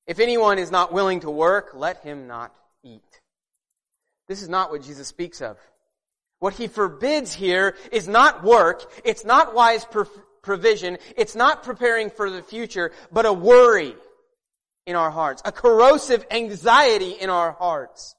If 0.08 0.20
anyone 0.20 0.58
is 0.58 0.72
not 0.72 0.92
willing 0.92 1.22
to 1.22 1.30
work, 1.30 1.72
let 1.76 2.04
him 2.04 2.28
not 2.28 2.54
eat. 2.84 3.22
This 4.28 4.42
is 4.42 4.50
not 4.50 4.72
what 4.72 4.82
Jesus 4.82 5.08
speaks 5.08 5.42
of. 5.42 5.58
What 6.40 6.56
he 6.56 6.68
forbids 6.68 7.34
here 7.34 7.76
is 7.92 8.08
not 8.08 8.44
work, 8.44 8.92
it's 9.06 9.24
not 9.24 9.54
wise 9.54 9.86
provision, 10.42 10.98
it's 11.16 11.36
not 11.36 11.62
preparing 11.62 12.10
for 12.10 12.32
the 12.32 12.42
future, 12.42 12.92
but 13.12 13.28
a 13.28 13.34
worry 13.34 13.94
in 14.88 14.96
our 14.96 15.12
hearts, 15.12 15.44
a 15.46 15.52
corrosive 15.52 16.26
anxiety 16.32 17.12
in 17.12 17.30
our 17.30 17.52
hearts 17.52 18.16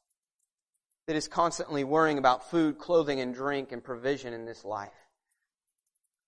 that 1.07 1.17
is 1.17 1.29
constantly 1.29 1.85
worrying 1.85 2.19
about 2.19 2.51
food, 2.51 2.79
clothing, 2.79 3.21
and 3.21 3.35
drink 3.35 3.73
and 3.73 3.83
provision 3.83 4.33
in 4.33 4.45
this 4.45 4.65
life. 4.65 4.91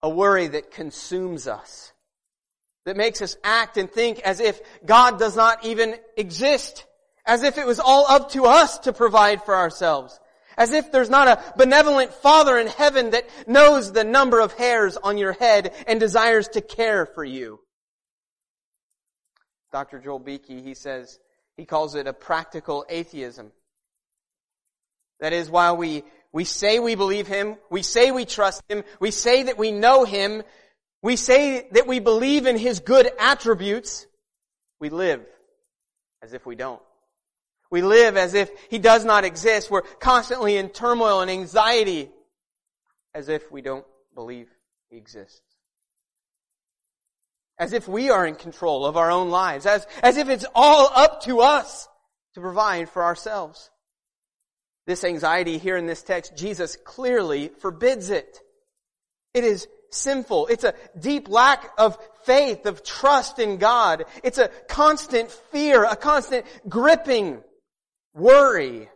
A 0.02 0.09
worry 0.09 0.49
that 0.49 0.71
consumes 0.71 1.47
us 1.47 1.93
that 2.85 2.97
makes 2.97 3.23
us 3.23 3.37
act 3.43 3.76
and 3.76 3.90
think 3.90 4.21
as 4.21 4.40
if 4.40 4.61
God 4.85 5.19
does 5.19 5.37
not 5.37 5.64
even 5.64 5.97
exist. 6.16 6.85
As 7.26 7.43
if 7.43 7.57
it 7.57 7.66
was 7.66 7.81
all 7.81 8.07
up 8.07 8.31
to 8.33 8.45
us 8.45 8.78
to 8.81 8.93
provide 8.93 9.43
for 9.43 9.54
ourselves. 9.54 10.21
As 10.57 10.73
if 10.73 10.93
there's 10.93 11.11
not 11.11 11.26
a 11.26 11.54
benevolent 11.57 12.12
Father 12.12 12.59
in 12.59 12.66
heaven 12.66 13.11
that 13.11 13.28
knows 13.49 13.93
the 13.93 14.04
number 14.04 14.40
of 14.40 14.52
hairs 14.52 14.97
on 14.97 15.19
your 15.19 15.33
head 15.33 15.73
and 15.87 15.99
desires 15.99 16.49
to 16.49 16.61
care 16.61 17.07
for 17.07 17.25
you. 17.25 17.61
Dr. 19.73 19.99
Joel 19.99 20.21
Beeke, 20.21 20.47
he 20.47 20.75
says, 20.75 21.19
he 21.57 21.64
calls 21.64 21.95
it 21.95 22.07
a 22.07 22.12
practical 22.12 22.85
atheism. 22.88 23.50
That 25.21 25.33
is, 25.33 25.49
while 25.49 25.76
we, 25.76 26.04
we 26.33 26.44
say 26.44 26.78
we 26.78 26.94
believe 26.94 27.26
Him, 27.26 27.56
we 27.71 27.83
say 27.83 28.11
we 28.11 28.25
trust 28.25 28.62
Him, 28.68 28.85
we 29.00 29.11
say 29.11 29.44
that 29.44 29.59
we 29.59 29.73
know 29.73 30.04
Him, 30.04 30.42
we 31.02 31.16
say 31.16 31.68
that 31.73 31.87
we 31.87 32.00
believe 32.00 32.47
in 32.47 32.56
His 32.56 32.80
good 32.80 33.11
attributes. 33.18 34.06
We 34.80 34.88
live 34.88 35.25
as 36.23 36.33
if 36.33 36.47
we 36.47 36.56
don't. 36.56 36.80
We 37.71 37.83
live 37.83 38.16
as 38.16 38.35
if 38.35 38.50
He 38.71 38.78
does 38.78 39.04
not 39.04 39.25
exist. 39.25 39.71
We're 39.71 39.83
constantly 39.83 40.56
in 40.56 40.71
turmoil 40.71 41.21
and 41.21 41.30
anxiety 41.30 42.11
as 43.14 43.28
if 43.28 43.50
we 43.52 43.62
don't 43.62 43.85
believe 44.14 44.49
He 44.90 44.97
exists. 44.97 45.42
As 47.59 47.73
if 47.73 47.87
we 47.87 48.11
are 48.11 48.26
in 48.26 48.35
control 48.35 48.85
of 48.85 48.97
our 48.97 49.11
own 49.11 49.30
lives. 49.30 49.66
As, 49.66 49.87
as 50.02 50.16
if 50.16 50.28
it's 50.28 50.47
all 50.54 50.90
up 50.92 51.23
to 51.25 51.40
us 51.40 51.87
to 52.35 52.40
provide 52.40 52.88
for 52.88 53.04
ourselves. 53.04 53.71
This 54.86 55.04
anxiety 55.04 55.58
here 55.58 55.76
in 55.76 55.86
this 55.86 56.02
text, 56.02 56.36
Jesus 56.36 56.76
clearly 56.76 57.48
forbids 57.48 58.10
it. 58.10 58.40
It 59.32 59.44
is 59.44 59.66
sinful. 59.90 60.48
It's 60.48 60.64
a 60.64 60.74
deep 60.98 61.28
lack 61.28 61.70
of 61.78 61.98
faith, 62.24 62.66
of 62.66 62.82
trust 62.82 63.38
in 63.38 63.56
God. 63.56 64.04
It's 64.22 64.38
a 64.38 64.48
constant 64.68 65.30
fear, 65.30 65.84
a 65.84 65.96
constant 65.96 66.46
gripping 66.68 67.42
worry 68.14 68.88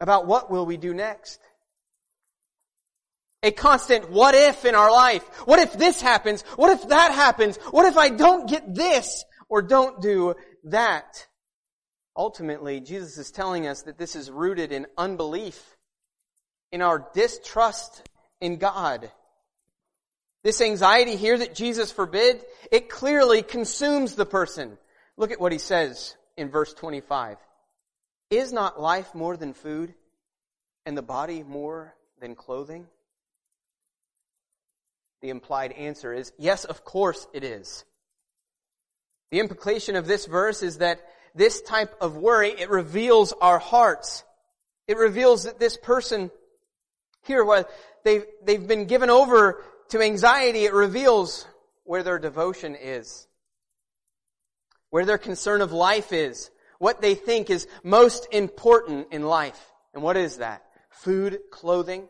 about 0.00 0.26
what 0.26 0.50
will 0.50 0.66
we 0.66 0.76
do 0.76 0.92
next. 0.92 1.40
A 3.42 3.50
constant 3.50 4.10
what 4.10 4.34
if 4.34 4.64
in 4.64 4.74
our 4.74 4.90
life. 4.90 5.22
What 5.46 5.60
if 5.60 5.72
this 5.72 6.00
happens? 6.00 6.42
What 6.56 6.70
if 6.70 6.88
that 6.88 7.12
happens? 7.12 7.56
What 7.70 7.86
if 7.86 7.96
I 7.96 8.08
don't 8.08 8.48
get 8.48 8.74
this 8.74 9.24
or 9.48 9.62
don't 9.62 10.00
do 10.02 10.34
that? 10.64 11.26
Ultimately, 12.16 12.80
Jesus 12.80 13.18
is 13.18 13.30
telling 13.30 13.66
us 13.66 13.82
that 13.82 13.98
this 13.98 14.16
is 14.16 14.30
rooted 14.30 14.72
in 14.72 14.86
unbelief, 14.96 15.76
in 16.72 16.80
our 16.80 17.06
distrust 17.12 18.08
in 18.40 18.56
God. 18.56 19.10
This 20.42 20.60
anxiety 20.60 21.16
here 21.16 21.36
that 21.36 21.54
Jesus 21.54 21.92
forbid, 21.92 22.42
it 22.70 22.88
clearly 22.88 23.42
consumes 23.42 24.14
the 24.14 24.24
person. 24.24 24.78
Look 25.16 25.32
at 25.32 25.40
what 25.40 25.52
he 25.52 25.58
says 25.58 26.16
in 26.36 26.50
verse 26.50 26.72
25. 26.72 27.36
Is 28.30 28.52
not 28.52 28.80
life 28.80 29.14
more 29.14 29.36
than 29.36 29.52
food 29.52 29.94
and 30.84 30.96
the 30.96 31.02
body 31.02 31.42
more 31.42 31.94
than 32.20 32.34
clothing? 32.34 32.86
The 35.20 35.30
implied 35.30 35.72
answer 35.72 36.12
is 36.12 36.32
yes, 36.38 36.64
of 36.64 36.84
course 36.84 37.26
it 37.32 37.44
is. 37.44 37.84
The 39.30 39.40
implication 39.40 39.96
of 39.96 40.06
this 40.06 40.26
verse 40.26 40.62
is 40.62 40.78
that 40.78 41.00
this 41.36 41.60
type 41.62 41.94
of 42.00 42.16
worry, 42.16 42.50
it 42.50 42.70
reveals 42.70 43.32
our 43.40 43.58
hearts. 43.58 44.24
It 44.88 44.96
reveals 44.96 45.44
that 45.44 45.58
this 45.58 45.76
person 45.76 46.30
here, 47.24 47.64
they've, 48.04 48.24
they've 48.42 48.66
been 48.66 48.86
given 48.86 49.10
over 49.10 49.62
to 49.90 50.00
anxiety, 50.00 50.64
it 50.64 50.72
reveals 50.72 51.46
where 51.84 52.02
their 52.02 52.18
devotion 52.18 52.74
is, 52.74 53.28
where 54.90 55.04
their 55.04 55.18
concern 55.18 55.60
of 55.60 55.72
life 55.72 56.12
is, 56.12 56.50
what 56.78 57.00
they 57.00 57.14
think 57.14 57.50
is 57.50 57.68
most 57.82 58.26
important 58.32 59.08
in 59.12 59.22
life. 59.22 59.60
And 59.94 60.02
what 60.02 60.16
is 60.16 60.38
that? 60.38 60.64
Food, 60.90 61.38
clothing, 61.50 62.08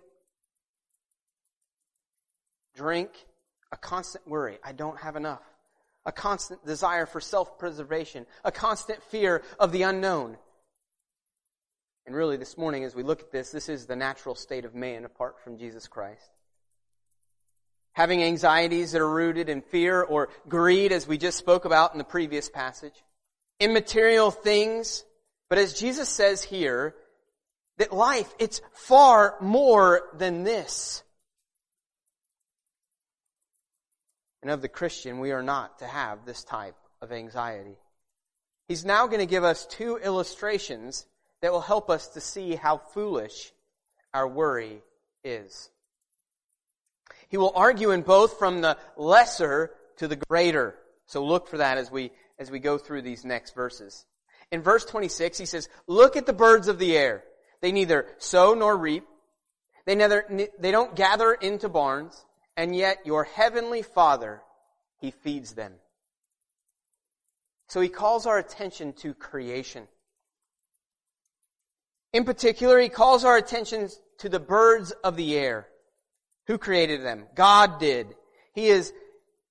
drink, 2.75 3.11
a 3.73 3.77
constant 3.77 4.27
worry. 4.27 4.59
I 4.65 4.73
don't 4.73 4.99
have 5.01 5.17
enough. 5.17 5.43
A 6.07 6.13
constant 6.13 6.65
desire 6.65 7.05
for 7.05 7.21
self-preservation, 7.21 8.27
a 8.45 8.53
constant 8.53 9.03
fear 9.03 9.43
of 9.59 9.73
the 9.73 9.83
unknown. 9.83 10.39
And 12.07 12.15
really 12.15 12.39
this 12.39 12.57
morning 12.57 12.85
as 12.85 12.95
we 12.95 13.03
look 13.03 13.21
at 13.21 13.33
this, 13.33 13.51
this 13.51 13.69
is 13.69 13.85
the 13.85 13.97
natural 13.97 14.35
state 14.35 14.65
of 14.65 14.75
man 14.75 15.05
apart 15.05 15.41
from 15.43 15.59
Jesus 15.59 15.87
Christ 15.87 16.31
having 17.97 18.23
anxieties 18.23 18.93
that 18.93 19.01
are 19.01 19.11
rooted 19.11 19.49
in 19.49 19.63
fear 19.63 20.03
or 20.03 20.29
greed, 20.51 20.93
as 20.93 21.09
we 21.09 21.17
just 21.17 21.39
spoke 21.39 21.65
about 21.65 21.93
in 21.93 21.99
the 21.99 22.05
previous 22.05 22.51
passage, 22.51 22.93
immaterial 23.59 24.31
things. 24.31 25.03
But 25.49 25.57
as 25.57 25.73
Jesus 25.73 26.11
says 26.11 26.43
here, 26.43 26.95
that 27.79 27.95
life, 27.95 28.31
it's 28.39 28.61
far 28.75 29.37
more 29.41 30.03
than 30.13 30.45
this. 30.45 31.03
And 34.47 34.53
of 34.53 34.63
the 34.63 34.69
Christian, 34.69 35.19
we 35.19 35.33
are 35.33 35.43
not 35.43 35.81
to 35.81 35.89
have 35.89 36.25
this 36.25 36.45
type 36.45 36.77
of 37.03 37.11
anxiety. 37.11 37.75
He's 38.69 38.85
now 38.85 39.09
going 39.09 39.19
to 39.19 39.27
give 39.27 39.43
us 39.43 39.67
two 39.67 39.97
illustrations 39.97 41.05
that 41.43 41.51
will 41.51 41.61
help 41.61 41.91
us 41.91 42.07
to 42.11 42.21
see 42.21 42.55
how 42.55 42.79
foolish 42.79 43.53
our 44.15 44.29
worry 44.29 44.85
is. 45.25 45.69
He 47.27 47.37
will 47.37 47.55
argue 47.57 47.91
in 47.91 48.03
both 48.03 48.39
from 48.39 48.61
the 48.61 48.79
lesser 48.97 49.73
to 49.97 50.07
the 50.07 50.15
greater. 50.15 50.77
So 51.07 51.25
look 51.25 51.49
for 51.49 51.57
that 51.57 51.77
as 51.77 51.91
we, 51.91 52.13
as 52.39 52.49
we 52.49 52.61
go 52.61 52.79
through 52.79 53.03
these 53.03 53.25
next 53.25 53.53
verses. 53.53 54.07
In 54.53 54.63
verse 54.63 54.85
26, 54.85 55.39
he 55.39 55.47
says, 55.47 55.69
look 55.89 56.15
at 56.15 56.25
the 56.25 56.33
birds 56.33 56.69
of 56.69 56.79
the 56.79 56.97
air. 56.97 57.25
They 57.63 57.73
neither 57.73 58.07
sow 58.19 58.55
nor 58.55 58.77
reap. 58.77 59.09
They 59.87 59.97
neither, 59.97 60.25
they 60.61 60.71
don't 60.71 60.95
gather 60.95 61.33
into 61.33 61.69
barns, 61.69 62.25
and 62.57 62.75
yet 62.75 63.07
your 63.07 63.25
heavenly 63.25 63.83
Father, 63.83 64.43
He 64.99 65.11
feeds 65.11 65.53
them. 65.53 65.75
So 67.69 67.81
He 67.81 67.89
calls 67.89 68.27
our 68.27 68.39
attention 68.39 68.93
to 68.95 69.15
creation. 69.15 69.89
In 72.13 72.25
particular, 72.25 72.79
He 72.79 72.89
calls 72.89 73.25
our 73.25 73.37
attention 73.37 73.89
to 74.19 74.29
the 74.29 74.41
birds 74.41 74.93
of 75.05 75.17
the 75.17 75.37
air. 75.37 75.69
Who 76.47 76.59
created 76.59 77.03
them? 77.03 77.27
God 77.35 77.81
did. 77.81 78.15
He 78.55 78.69
is, 78.69 78.93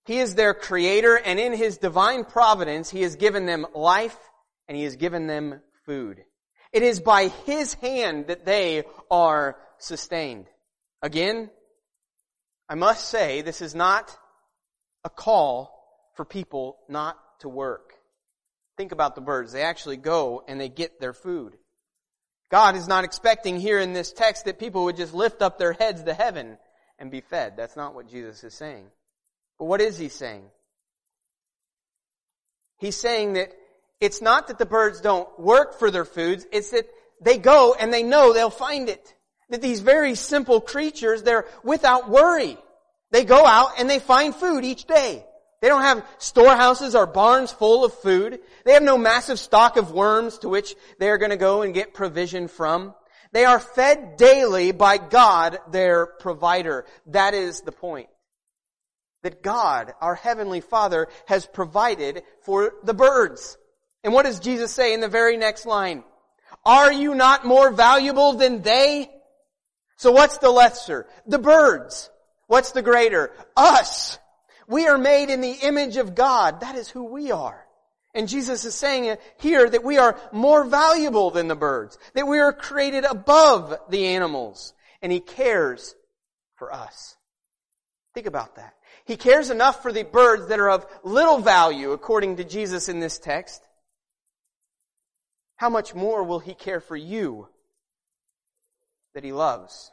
He 0.06 0.20
is 0.20 0.36
their 0.36 0.54
creator, 0.54 1.16
and 1.16 1.40
in 1.40 1.54
His 1.54 1.78
divine 1.78 2.24
providence, 2.26 2.90
He 2.90 3.02
has 3.02 3.16
given 3.16 3.46
them 3.46 3.66
life 3.74 4.18
and 4.68 4.78
he 4.78 4.84
has 4.84 4.96
given 4.96 5.28
them 5.28 5.62
food. 5.86 6.24
It 6.72 6.84
is 6.84 7.00
by 7.00 7.28
his 7.28 7.74
hand 7.76 8.28
that 8.28 8.46
they 8.46 8.84
are 9.10 9.58
sustained. 9.78 10.48
Again, 11.02 11.50
I 12.68 12.76
must 12.76 13.10
say 13.10 13.42
this 13.42 13.62
is 13.62 13.76
not 13.76 14.18
a 15.04 15.10
call 15.10 15.72
for 16.16 16.26
people 16.26 16.78
not 16.90 17.18
to 17.40 17.50
work. 17.50 17.94
Think 18.78 18.92
about 18.92 19.16
the 19.16 19.22
birds. 19.22 19.52
They 19.52 19.64
actually 19.64 19.98
go 19.98 20.44
and 20.48 20.60
they 20.60 20.70
get 20.70 21.00
their 21.00 21.14
food. 21.14 21.58
God 22.50 22.76
is 22.76 22.88
not 22.88 23.04
expecting 23.04 23.60
here 23.60 23.80
in 23.80 23.94
this 23.94 24.12
text 24.12 24.46
that 24.46 24.60
people 24.60 24.86
would 24.86 24.98
just 24.98 25.14
lift 25.14 25.42
up 25.42 25.58
their 25.58 25.74
heads 25.74 26.04
to 26.04 26.14
heaven 26.14 26.58
and 27.00 27.12
be 27.12 27.22
fed. 27.22 27.56
That's 27.58 27.76
not 27.76 27.96
what 27.96 28.10
Jesus 28.10 28.44
is 28.44 28.54
saying. 28.54 28.86
But 29.58 29.66
what 29.66 29.82
is 29.82 29.98
he 29.98 30.10
saying? 30.10 30.44
He's 32.78 32.98
saying 32.98 33.34
that 33.34 33.54
it's 34.02 34.22
not 34.22 34.48
that 34.48 34.60
the 34.60 34.66
birds 34.66 35.02
don't 35.02 35.28
work 35.40 35.80
for 35.80 35.90
their 35.90 36.06
foods, 36.06 36.46
it's 36.52 36.72
that 36.72 36.88
they 37.22 37.38
go 37.38 37.76
and 37.80 37.94
they 37.94 38.04
know 38.04 38.34
they'll 38.34 38.50
find 38.50 38.90
it. 38.90 39.15
That 39.50 39.62
these 39.62 39.80
very 39.80 40.16
simple 40.16 40.60
creatures, 40.60 41.24
they're 41.24 41.46
without 41.64 42.10
worry. 42.10 42.58
They 43.12 43.24
go 43.24 43.46
out 43.46 43.80
and 43.80 43.90
they 43.90 44.00
find 44.00 44.36
food 44.36 44.66
each 44.66 44.86
day. 44.86 45.24
They 45.62 45.70
don't 45.70 45.84
have 45.84 46.06
storehouses 46.18 46.96
or 46.96 47.08
barns 47.08 47.52
full 47.52 47.86
of 47.86 47.94
food. 47.94 48.40
They 48.66 48.74
have 48.74 48.84
no 48.84 48.98
massive 48.98 49.40
stock 49.40 49.78
of 49.78 49.92
worms 49.92 50.40
to 50.40 50.50
which 50.50 50.76
they're 51.00 51.18
going 51.18 51.32
to 51.32 51.38
go 51.38 51.62
and 51.62 51.74
get 51.74 51.94
provision 51.94 52.48
from. 52.48 52.94
They 53.32 53.46
are 53.46 53.60
fed 53.60 54.18
daily 54.18 54.72
by 54.72 54.98
God, 54.98 55.60
their 55.72 56.06
provider. 56.06 56.86
That 57.08 57.34
is 57.34 57.62
the 57.62 57.72
point. 57.72 58.10
That 59.24 59.42
God, 59.42 59.94
our 60.02 60.16
Heavenly 60.16 60.62
Father, 60.62 61.08
has 61.26 61.46
provided 61.46 62.24
for 62.42 62.74
the 62.84 62.94
birds. 62.94 63.58
And 64.04 64.14
what 64.14 64.26
does 64.26 64.40
Jesus 64.40 64.72
say 64.72 64.94
in 64.94 65.00
the 65.00 65.08
very 65.08 65.36
next 65.36 65.66
line? 65.66 66.04
Are 66.64 66.94
you 66.94 67.16
not 67.16 67.46
more 67.46 67.72
valuable 67.72 68.34
than 68.34 68.62
they? 68.62 69.10
So 69.98 70.12
what's 70.12 70.38
the 70.40 70.50
lesser? 70.50 71.08
The 71.26 71.40
birds. 71.40 72.10
What's 72.48 72.72
the 72.72 72.82
greater? 72.82 73.32
Us. 73.56 74.18
We 74.68 74.88
are 74.88 74.98
made 74.98 75.30
in 75.30 75.42
the 75.42 75.58
image 75.64 75.98
of 75.98 76.16
God. 76.16 76.62
That 76.62 76.76
is 76.76 76.90
who 76.90 77.06
we 77.06 77.32
are. 77.32 77.66
And 78.14 78.30
Jesus 78.30 78.66
is 78.66 78.76
saying 78.76 79.18
here 79.38 79.70
that 79.70 79.84
we 79.84 79.98
are 79.98 80.20
more 80.32 80.64
valuable 80.64 81.32
than 81.32 81.48
the 81.48 81.56
birds. 81.56 81.98
That 82.14 82.28
we 82.28 82.40
are 82.40 82.54
created 82.54 83.04
above 83.04 83.78
the 83.90 84.08
animals. 84.08 84.74
And 85.02 85.12
He 85.12 85.20
cares 85.20 85.96
for 86.56 86.74
us. 86.74 87.16
Think 88.14 88.28
about 88.28 88.56
that. 88.56 88.74
He 89.06 89.18
cares 89.18 89.50
enough 89.50 89.82
for 89.82 89.92
the 89.92 90.04
birds 90.04 90.48
that 90.48 90.60
are 90.60 90.70
of 90.70 90.86
little 91.04 91.40
value 91.40 91.92
according 91.92 92.38
to 92.38 92.44
Jesus 92.44 92.90
in 92.90 93.00
this 93.00 93.20
text 93.20 93.62
how 95.56 95.70
much 95.70 95.96
more 95.96 96.24
will 96.24 96.40
He 96.40 96.54
care 96.54 96.80
for 96.80 96.96
you 96.96 97.48
that 99.16 99.24
He 99.24 99.34
loves? 99.34 99.92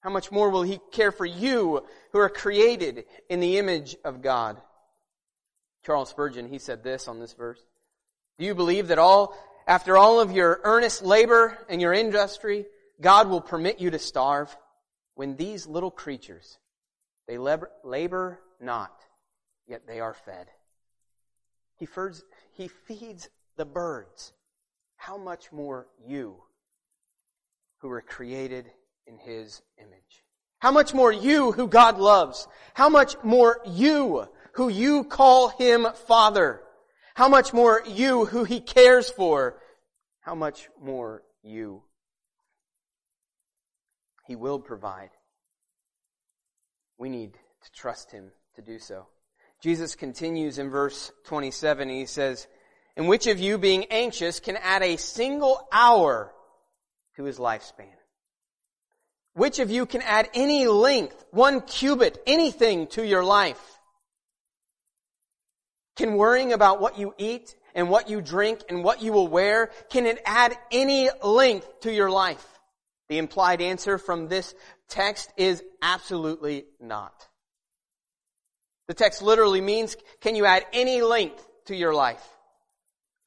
How 0.00 0.10
much 0.10 0.32
more 0.32 0.48
will 0.48 0.62
He 0.62 0.80
care 0.90 1.12
for 1.12 1.26
you 1.26 1.84
who 2.12 2.18
are 2.18 2.30
created 2.30 3.04
in 3.28 3.40
the 3.40 3.58
image 3.58 3.96
of 4.04 4.22
God? 4.22 4.60
Charles 5.84 6.10
Spurgeon, 6.10 6.48
he 6.48 6.58
said 6.58 6.82
this 6.82 7.08
on 7.08 7.20
this 7.20 7.32
verse. 7.32 7.60
Do 8.38 8.44
you 8.44 8.54
believe 8.54 8.88
that 8.88 8.98
all, 8.98 9.36
after 9.66 9.96
all 9.96 10.20
of 10.20 10.32
your 10.32 10.60
earnest 10.64 11.02
labor 11.02 11.56
and 11.68 11.80
your 11.80 11.92
industry, 11.92 12.66
God 13.00 13.28
will 13.28 13.40
permit 13.40 13.80
you 13.80 13.90
to 13.90 13.98
starve 13.98 14.54
when 15.14 15.36
these 15.36 15.66
little 15.66 15.90
creatures, 15.90 16.58
they 17.26 17.38
labor, 17.38 18.38
not, 18.60 18.92
yet 19.66 19.86
they 19.86 20.00
are 20.00 20.14
fed. 20.14 20.48
He 21.76 21.86
feeds, 21.86 22.24
he 22.52 22.68
feeds 22.68 23.28
the 23.56 23.64
birds 23.64 24.32
how 24.96 25.16
much 25.16 25.52
more 25.52 25.86
you 26.06 26.36
who 27.80 27.88
were 27.88 28.02
created 28.02 28.70
in 29.06 29.18
His 29.18 29.62
image? 29.78 30.24
How 30.58 30.72
much 30.72 30.92
more 30.92 31.12
you 31.12 31.52
who 31.52 31.68
God 31.68 31.98
loves? 31.98 32.48
How 32.74 32.88
much 32.88 33.16
more 33.22 33.60
you 33.66 34.26
who 34.52 34.68
you 34.68 35.04
call 35.04 35.48
Him 35.48 35.86
Father? 36.06 36.60
How 37.14 37.28
much 37.28 37.52
more 37.52 37.82
you 37.86 38.24
who 38.26 38.44
He 38.44 38.60
cares 38.60 39.10
for? 39.10 39.60
How 40.20 40.34
much 40.34 40.68
more 40.82 41.22
you? 41.42 41.82
He 44.26 44.36
will 44.36 44.58
provide. 44.58 45.10
We 46.98 47.08
need 47.08 47.34
to 47.34 47.72
trust 47.72 48.10
Him 48.10 48.32
to 48.56 48.62
do 48.62 48.78
so. 48.78 49.06
Jesus 49.62 49.94
continues 49.94 50.58
in 50.58 50.70
verse 50.70 51.10
27. 51.26 51.88
He 51.88 52.06
says, 52.06 52.46
and 52.96 53.08
which 53.08 53.28
of 53.28 53.38
you, 53.38 53.58
being 53.58 53.86
anxious, 53.90 54.40
can 54.40 54.56
add 54.56 54.82
a 54.82 54.96
single 54.96 55.68
hour 55.72 56.32
to 57.18 57.24
his 57.24 57.38
lifespan? 57.38 57.86
Which 59.34 59.58
of 59.58 59.70
you 59.70 59.86
can 59.86 60.02
add 60.02 60.30
any 60.34 60.66
length, 60.66 61.26
one 61.32 61.60
cubit, 61.60 62.16
anything 62.26 62.86
to 62.88 63.06
your 63.06 63.24
life? 63.24 63.60
Can 65.96 66.14
worrying 66.14 66.52
about 66.52 66.80
what 66.80 66.96
you 66.96 67.14
eat 67.18 67.54
and 67.74 67.90
what 67.90 68.08
you 68.08 68.20
drink 68.20 68.60
and 68.68 68.84
what 68.84 69.02
you 69.02 69.12
will 69.12 69.26
wear, 69.26 69.70
can 69.90 70.06
it 70.06 70.22
add 70.24 70.56
any 70.70 71.10
length 71.22 71.80
to 71.80 71.92
your 71.92 72.08
life? 72.08 72.44
The 73.08 73.18
implied 73.18 73.60
answer 73.60 73.98
from 73.98 74.28
this 74.28 74.54
text 74.88 75.32
is 75.36 75.62
absolutely 75.82 76.66
not. 76.80 77.26
The 78.86 78.94
text 78.94 79.22
literally 79.22 79.60
means, 79.60 79.96
can 80.20 80.36
you 80.36 80.44
add 80.44 80.64
any 80.72 81.02
length 81.02 81.44
to 81.66 81.74
your 81.74 81.92
life? 81.92 82.24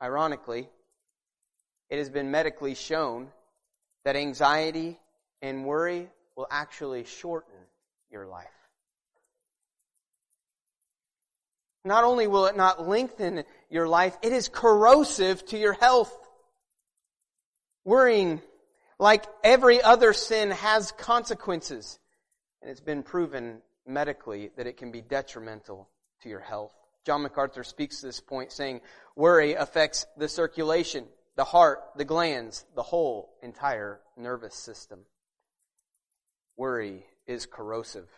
Ironically, 0.01 0.69
it 1.89 1.97
has 1.97 2.09
been 2.09 2.31
medically 2.31 2.73
shown 2.73 3.27
that 4.03 4.15
anxiety 4.15 4.99
and 5.41 5.65
worry 5.65 6.09
will 6.35 6.47
actually 6.49 7.03
shorten 7.03 7.53
your 8.11 8.25
life. 8.25 8.47
Not 11.83 12.03
only 12.03 12.27
will 12.27 12.45
it 12.45 12.55
not 12.55 12.87
lengthen 12.87 13.43
your 13.69 13.87
life, 13.87 14.17
it 14.21 14.33
is 14.33 14.49
corrosive 14.49 15.45
to 15.47 15.57
your 15.57 15.73
health. 15.73 16.15
Worrying, 17.83 18.41
like 18.99 19.25
every 19.43 19.81
other 19.81 20.13
sin, 20.13 20.51
has 20.51 20.91
consequences. 20.91 21.97
And 22.61 22.69
it's 22.69 22.81
been 22.81 23.01
proven 23.01 23.61
medically 23.87 24.51
that 24.57 24.67
it 24.67 24.77
can 24.77 24.91
be 24.91 25.01
detrimental 25.01 25.89
to 26.21 26.29
your 26.29 26.39
health. 26.39 26.71
John 27.03 27.23
MacArthur 27.23 27.63
speaks 27.63 28.01
to 28.01 28.05
this 28.05 28.19
point 28.19 28.51
saying, 28.51 28.81
worry 29.15 29.55
affects 29.55 30.05
the 30.17 30.29
circulation, 30.29 31.05
the 31.35 31.43
heart, 31.43 31.79
the 31.95 32.05
glands, 32.05 32.65
the 32.75 32.83
whole 32.83 33.33
entire 33.41 33.99
nervous 34.17 34.55
system. 34.55 34.99
Worry 36.57 37.05
is 37.27 37.45
corrosive. 37.45 38.09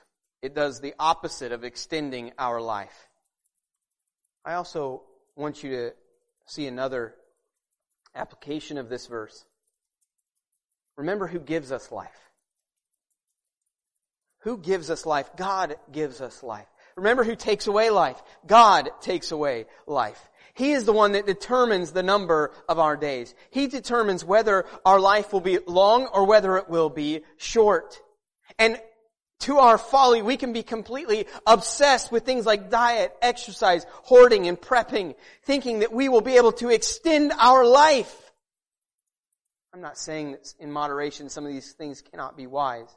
It 0.41 0.54
does 0.56 0.82
the 0.82 0.93
opposite 0.99 1.52
of 1.52 1.63
extending 1.63 2.34
our 2.38 2.60
life. 2.60 3.08
I 4.43 4.56
also 4.56 5.04
want 5.36 5.63
you 5.63 5.69
to 5.71 5.93
see 6.45 6.67
another 6.67 7.15
application 8.15 8.78
of 8.78 8.89
this 8.89 9.08
verse. 9.08 9.45
Remember 10.97 11.28
who 11.28 11.39
gives 11.39 11.71
us 11.71 11.91
life. 11.91 12.10
Who 14.39 14.58
gives 14.58 14.89
us 14.89 15.06
life? 15.06 15.30
God 15.38 15.76
gives 15.91 16.19
us 16.19 16.43
life. 16.43 16.67
Remember 16.95 17.23
who 17.23 17.36
takes 17.36 17.67
away 17.67 17.89
life. 17.89 18.21
God 18.45 18.89
takes 19.02 19.32
away 19.32 19.65
life. 19.88 20.21
He 20.53 20.71
is 20.71 20.85
the 20.85 20.93
one 20.93 21.13
that 21.13 21.25
determines 21.25 21.91
the 21.91 22.03
number 22.03 22.51
of 22.69 22.77
our 22.77 22.95
days. 22.95 23.33
He 23.49 23.67
determines 23.67 24.23
whether 24.23 24.65
our 24.85 24.99
life 24.99 25.33
will 25.33 25.41
be 25.41 25.59
long 25.65 26.05
or 26.07 26.25
whether 26.25 26.57
it 26.57 26.69
will 26.69 26.89
be 26.89 27.21
short. 27.37 27.99
And 28.59 28.79
to 29.41 29.57
our 29.57 29.77
folly, 29.77 30.21
we 30.21 30.37
can 30.37 30.53
be 30.53 30.63
completely 30.63 31.27
obsessed 31.45 32.11
with 32.11 32.23
things 32.23 32.45
like 32.45 32.69
diet, 32.69 33.13
exercise, 33.21 33.85
hoarding, 33.89 34.47
and 34.47 34.59
prepping, 34.59 35.15
thinking 35.43 35.79
that 35.79 35.91
we 35.91 36.07
will 36.07 36.21
be 36.21 36.37
able 36.37 36.53
to 36.53 36.69
extend 36.69 37.33
our 37.33 37.65
life. 37.65 38.31
I'm 39.73 39.81
not 39.81 39.97
saying 39.97 40.33
that 40.33 40.53
in 40.59 40.71
moderation 40.71 41.29
some 41.29 41.45
of 41.45 41.51
these 41.51 41.71
things 41.73 42.01
cannot 42.01 42.37
be 42.37 42.45
wise. 42.45 42.95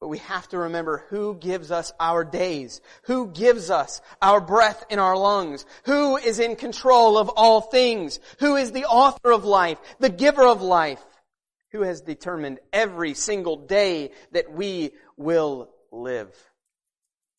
But 0.00 0.08
we 0.08 0.18
have 0.18 0.48
to 0.50 0.58
remember 0.58 1.04
who 1.08 1.34
gives 1.34 1.72
us 1.72 1.92
our 1.98 2.24
days, 2.24 2.80
who 3.02 3.28
gives 3.28 3.68
us 3.68 4.00
our 4.22 4.40
breath 4.40 4.84
in 4.90 5.00
our 5.00 5.16
lungs, 5.16 5.66
who 5.84 6.16
is 6.16 6.38
in 6.38 6.54
control 6.54 7.18
of 7.18 7.28
all 7.30 7.60
things, 7.60 8.20
who 8.38 8.54
is 8.54 8.70
the 8.70 8.84
author 8.84 9.32
of 9.32 9.44
life, 9.44 9.78
the 9.98 10.08
giver 10.08 10.46
of 10.46 10.62
life, 10.62 11.04
who 11.72 11.82
has 11.82 12.00
determined 12.00 12.60
every 12.72 13.14
single 13.14 13.56
day 13.56 14.12
that 14.32 14.52
we 14.52 14.92
will 15.16 15.68
live. 15.90 16.32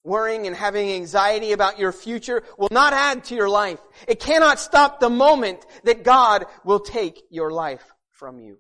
Worrying 0.04 0.46
and 0.46 0.56
having 0.56 0.92
anxiety 0.92 1.54
about 1.54 1.80
your 1.80 1.92
future 1.92 2.44
will 2.58 2.70
not 2.72 2.94
add 2.94 3.26
to 3.26 3.36
your 3.36 3.50
life. 3.50 3.80
It 4.08 4.20
cannot 4.20 4.60
stop 4.60 5.00
the 5.00 5.10
moment 5.10 5.66
that 5.84 6.04
God 6.04 6.46
will 6.66 6.80
take 6.80 7.22
your 7.30 7.52
life 7.52 7.84
from 8.12 8.40
you. 8.40 8.60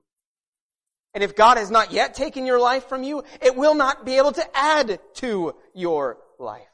And 1.13 1.23
if 1.23 1.35
God 1.35 1.57
has 1.57 1.71
not 1.71 1.91
yet 1.91 2.13
taken 2.13 2.45
your 2.45 2.59
life 2.59 2.87
from 2.87 3.03
you, 3.03 3.23
it 3.41 3.55
will 3.55 3.75
not 3.75 4.05
be 4.05 4.17
able 4.17 4.31
to 4.33 4.57
add 4.57 4.99
to 5.15 5.55
your 5.73 6.17
life. 6.37 6.67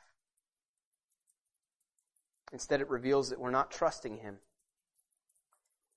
Instead, 2.51 2.81
it 2.81 2.89
reveals 2.89 3.29
that 3.29 3.39
we're 3.39 3.51
not 3.51 3.71
trusting 3.71 4.17
Him. 4.17 4.37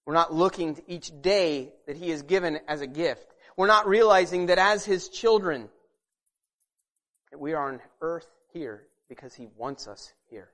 We're 0.07 0.15
not 0.15 0.33
looking 0.33 0.77
to 0.77 0.83
each 0.91 1.11
day 1.21 1.73
that 1.87 1.97
He 1.97 2.11
has 2.11 2.23
given 2.23 2.61
as 2.67 2.81
a 2.81 2.87
gift. 2.87 3.27
We're 3.57 3.67
not 3.67 3.89
realizing 3.89 4.47
that 4.47 4.59
as 4.59 4.85
His 4.85 5.09
children, 5.09 5.69
that 7.31 7.39
we 7.39 7.53
are 7.53 7.69
on 7.69 7.81
earth 8.01 8.29
here 8.53 8.87
because 9.09 9.35
He 9.35 9.49
wants 9.57 9.87
us 9.87 10.13
here. 10.31 10.51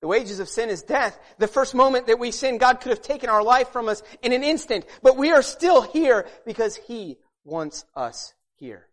The 0.00 0.06
wages 0.06 0.38
of 0.38 0.48
sin 0.48 0.68
is 0.68 0.82
death. 0.82 1.18
The 1.38 1.48
first 1.48 1.74
moment 1.74 2.06
that 2.06 2.20
we 2.20 2.30
sin, 2.30 2.58
God 2.58 2.80
could 2.80 2.90
have 2.90 3.02
taken 3.02 3.28
our 3.28 3.42
life 3.42 3.70
from 3.70 3.88
us 3.88 4.02
in 4.22 4.32
an 4.32 4.44
instant, 4.44 4.86
but 5.02 5.16
we 5.16 5.32
are 5.32 5.42
still 5.42 5.82
here 5.82 6.26
because 6.46 6.76
He 6.76 7.18
wants 7.44 7.84
us 7.96 8.34
here. 8.54 8.86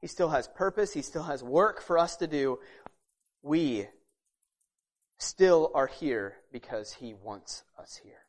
He 0.00 0.06
still 0.06 0.30
has 0.30 0.48
purpose. 0.48 0.92
He 0.92 1.02
still 1.02 1.24
has 1.24 1.42
work 1.42 1.82
for 1.82 1.98
us 1.98 2.16
to 2.16 2.26
do. 2.26 2.58
We 3.42 3.86
still 5.18 5.70
are 5.74 5.86
here 5.86 6.36
because 6.52 6.92
He 6.92 7.14
wants 7.14 7.64
us 7.78 8.00
here. 8.02 8.24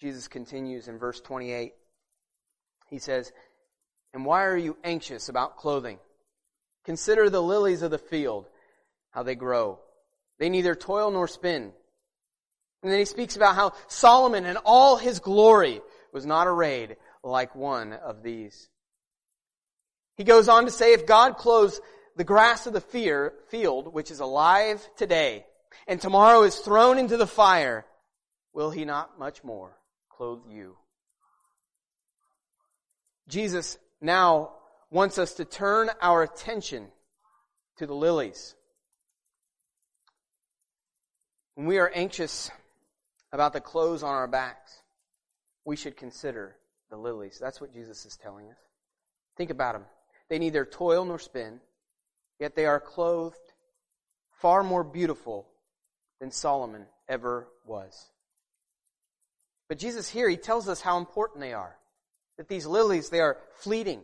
Jesus 0.00 0.28
continues 0.28 0.88
in 0.88 0.98
verse 0.98 1.20
28. 1.20 1.72
He 2.90 2.98
says, 2.98 3.32
And 4.12 4.26
why 4.26 4.44
are 4.44 4.56
you 4.56 4.76
anxious 4.84 5.30
about 5.30 5.56
clothing? 5.56 5.98
Consider 6.84 7.30
the 7.30 7.42
lilies 7.42 7.80
of 7.80 7.90
the 7.90 7.98
field, 7.98 8.46
how 9.10 9.22
they 9.22 9.34
grow. 9.34 9.78
They 10.38 10.48
neither 10.48 10.74
toil 10.74 11.10
nor 11.10 11.28
spin. 11.28 11.72
And 12.82 12.92
then 12.92 12.98
he 12.98 13.04
speaks 13.06 13.36
about 13.36 13.54
how 13.54 13.72
Solomon 13.88 14.44
in 14.44 14.56
all 14.58 14.96
his 14.96 15.20
glory 15.20 15.80
was 16.12 16.26
not 16.26 16.46
arrayed 16.46 16.96
like 17.22 17.54
one 17.54 17.92
of 17.92 18.22
these. 18.22 18.68
He 20.16 20.24
goes 20.24 20.48
on 20.48 20.66
to 20.66 20.70
say, 20.70 20.92
if 20.92 21.06
God 21.06 21.36
clothes 21.36 21.80
the 22.16 22.24
grass 22.24 22.66
of 22.66 22.72
the 22.72 22.80
fear, 22.80 23.32
field, 23.48 23.92
which 23.92 24.10
is 24.10 24.20
alive 24.20 24.86
today, 24.96 25.46
and 25.88 26.00
tomorrow 26.00 26.42
is 26.42 26.56
thrown 26.56 26.98
into 26.98 27.16
the 27.16 27.26
fire, 27.26 27.84
will 28.52 28.70
he 28.70 28.84
not 28.84 29.18
much 29.18 29.42
more 29.42 29.76
clothe 30.10 30.42
you? 30.48 30.76
Jesus 33.26 33.78
now 34.00 34.52
wants 34.90 35.18
us 35.18 35.34
to 35.34 35.44
turn 35.44 35.90
our 36.00 36.22
attention 36.22 36.88
to 37.78 37.86
the 37.86 37.94
lilies. 37.94 38.54
When 41.54 41.66
we 41.66 41.78
are 41.78 41.90
anxious 41.94 42.50
about 43.32 43.52
the 43.52 43.60
clothes 43.60 44.02
on 44.02 44.14
our 44.14 44.26
backs, 44.26 44.82
we 45.64 45.76
should 45.76 45.96
consider 45.96 46.56
the 46.90 46.96
lilies. 46.96 47.38
That's 47.40 47.60
what 47.60 47.72
Jesus 47.72 48.04
is 48.04 48.16
telling 48.16 48.48
us. 48.48 48.58
Think 49.36 49.50
about 49.50 49.74
them. 49.74 49.84
They 50.28 50.38
neither 50.38 50.64
toil 50.64 51.04
nor 51.04 51.18
spin, 51.18 51.60
yet 52.40 52.54
they 52.54 52.66
are 52.66 52.80
clothed 52.80 53.36
far 54.40 54.62
more 54.62 54.84
beautiful 54.84 55.48
than 56.20 56.30
Solomon 56.30 56.86
ever 57.08 57.48
was. 57.66 58.10
But 59.68 59.78
Jesus 59.78 60.08
here, 60.08 60.28
he 60.28 60.36
tells 60.36 60.68
us 60.68 60.80
how 60.80 60.98
important 60.98 61.40
they 61.40 61.52
are. 61.52 61.76
That 62.36 62.48
these 62.48 62.66
lilies, 62.66 63.08
they 63.08 63.20
are 63.20 63.38
fleeting. 63.60 64.02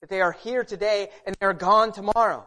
That 0.00 0.10
they 0.10 0.20
are 0.20 0.32
here 0.32 0.64
today 0.64 1.10
and 1.26 1.36
they 1.38 1.46
are 1.46 1.54
gone 1.54 1.92
tomorrow. 1.92 2.46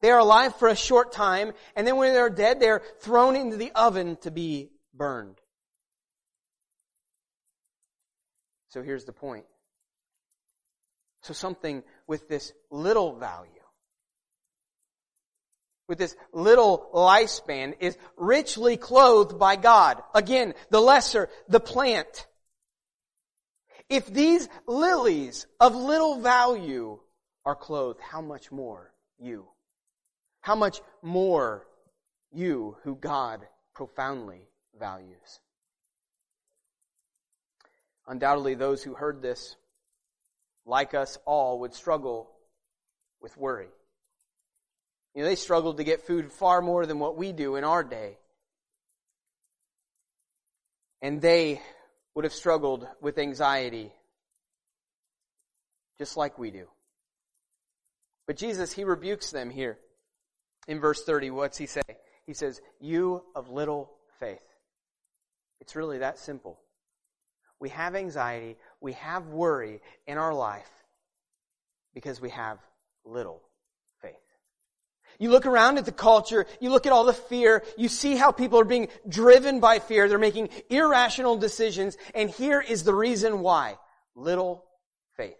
They 0.00 0.10
are 0.10 0.20
alive 0.20 0.54
for 0.56 0.68
a 0.68 0.76
short 0.76 1.12
time, 1.12 1.52
and 1.74 1.86
then 1.86 1.96
when 1.96 2.14
they're 2.14 2.30
dead, 2.30 2.60
they're 2.60 2.82
thrown 3.00 3.34
into 3.34 3.56
the 3.56 3.72
oven 3.72 4.16
to 4.22 4.30
be 4.30 4.70
burned. 4.94 5.40
So 8.68 8.82
here's 8.82 9.04
the 9.04 9.12
point. 9.12 9.46
So 11.22 11.34
something 11.34 11.82
with 12.06 12.28
this 12.28 12.52
little 12.70 13.16
value, 13.16 13.50
with 15.88 15.98
this 15.98 16.14
little 16.32 16.90
lifespan, 16.94 17.74
is 17.80 17.98
richly 18.16 18.76
clothed 18.76 19.38
by 19.38 19.56
God. 19.56 20.02
Again, 20.14 20.54
the 20.70 20.80
lesser, 20.80 21.28
the 21.48 21.60
plant. 21.60 22.26
If 23.88 24.06
these 24.06 24.48
lilies 24.66 25.46
of 25.58 25.74
little 25.74 26.20
value 26.20 27.00
are 27.44 27.56
clothed, 27.56 28.00
how 28.00 28.20
much 28.20 28.52
more 28.52 28.92
you? 29.18 29.48
How 30.48 30.54
much 30.54 30.80
more 31.02 31.66
you 32.32 32.74
who 32.82 32.94
God 32.94 33.46
profoundly 33.74 34.48
values. 34.80 35.40
Undoubtedly, 38.06 38.54
those 38.54 38.82
who 38.82 38.94
heard 38.94 39.20
this, 39.20 39.56
like 40.64 40.94
us 40.94 41.18
all, 41.26 41.60
would 41.60 41.74
struggle 41.74 42.30
with 43.20 43.36
worry. 43.36 43.68
You 45.14 45.20
know, 45.20 45.28
they 45.28 45.34
struggled 45.34 45.76
to 45.76 45.84
get 45.84 46.06
food 46.06 46.32
far 46.32 46.62
more 46.62 46.86
than 46.86 46.98
what 46.98 47.18
we 47.18 47.32
do 47.32 47.56
in 47.56 47.64
our 47.64 47.84
day. 47.84 48.16
And 51.02 51.20
they 51.20 51.60
would 52.14 52.24
have 52.24 52.32
struggled 52.32 52.88
with 53.02 53.18
anxiety 53.18 53.92
just 55.98 56.16
like 56.16 56.38
we 56.38 56.50
do. 56.50 56.68
But 58.26 58.38
Jesus, 58.38 58.72
He 58.72 58.84
rebukes 58.84 59.30
them 59.30 59.50
here 59.50 59.76
in 60.68 60.78
verse 60.78 61.02
30, 61.02 61.30
what's 61.30 61.58
he 61.58 61.66
say? 61.66 61.82
He 62.26 62.34
says, 62.34 62.60
You 62.78 63.24
of 63.34 63.50
little 63.50 63.90
faith. 64.20 64.38
It's 65.60 65.74
really 65.74 65.98
that 65.98 66.18
simple. 66.18 66.60
We 67.58 67.70
have 67.70 67.96
anxiety, 67.96 68.56
we 68.80 68.92
have 68.92 69.26
worry 69.28 69.80
in 70.06 70.18
our 70.18 70.32
life 70.32 70.70
because 71.92 72.20
we 72.20 72.30
have 72.30 72.58
little 73.04 73.42
faith. 74.00 74.14
You 75.18 75.30
look 75.30 75.46
around 75.46 75.78
at 75.78 75.84
the 75.84 75.90
culture, 75.90 76.46
you 76.60 76.70
look 76.70 76.86
at 76.86 76.92
all 76.92 77.04
the 77.04 77.12
fear, 77.12 77.64
you 77.76 77.88
see 77.88 78.14
how 78.14 78.30
people 78.30 78.60
are 78.60 78.64
being 78.64 78.88
driven 79.08 79.58
by 79.58 79.80
fear, 79.80 80.08
they're 80.08 80.18
making 80.18 80.50
irrational 80.70 81.36
decisions, 81.36 81.96
and 82.14 82.30
here 82.30 82.60
is 82.60 82.84
the 82.84 82.94
reason 82.94 83.40
why. 83.40 83.78
Little 84.14 84.64
faith. 85.16 85.38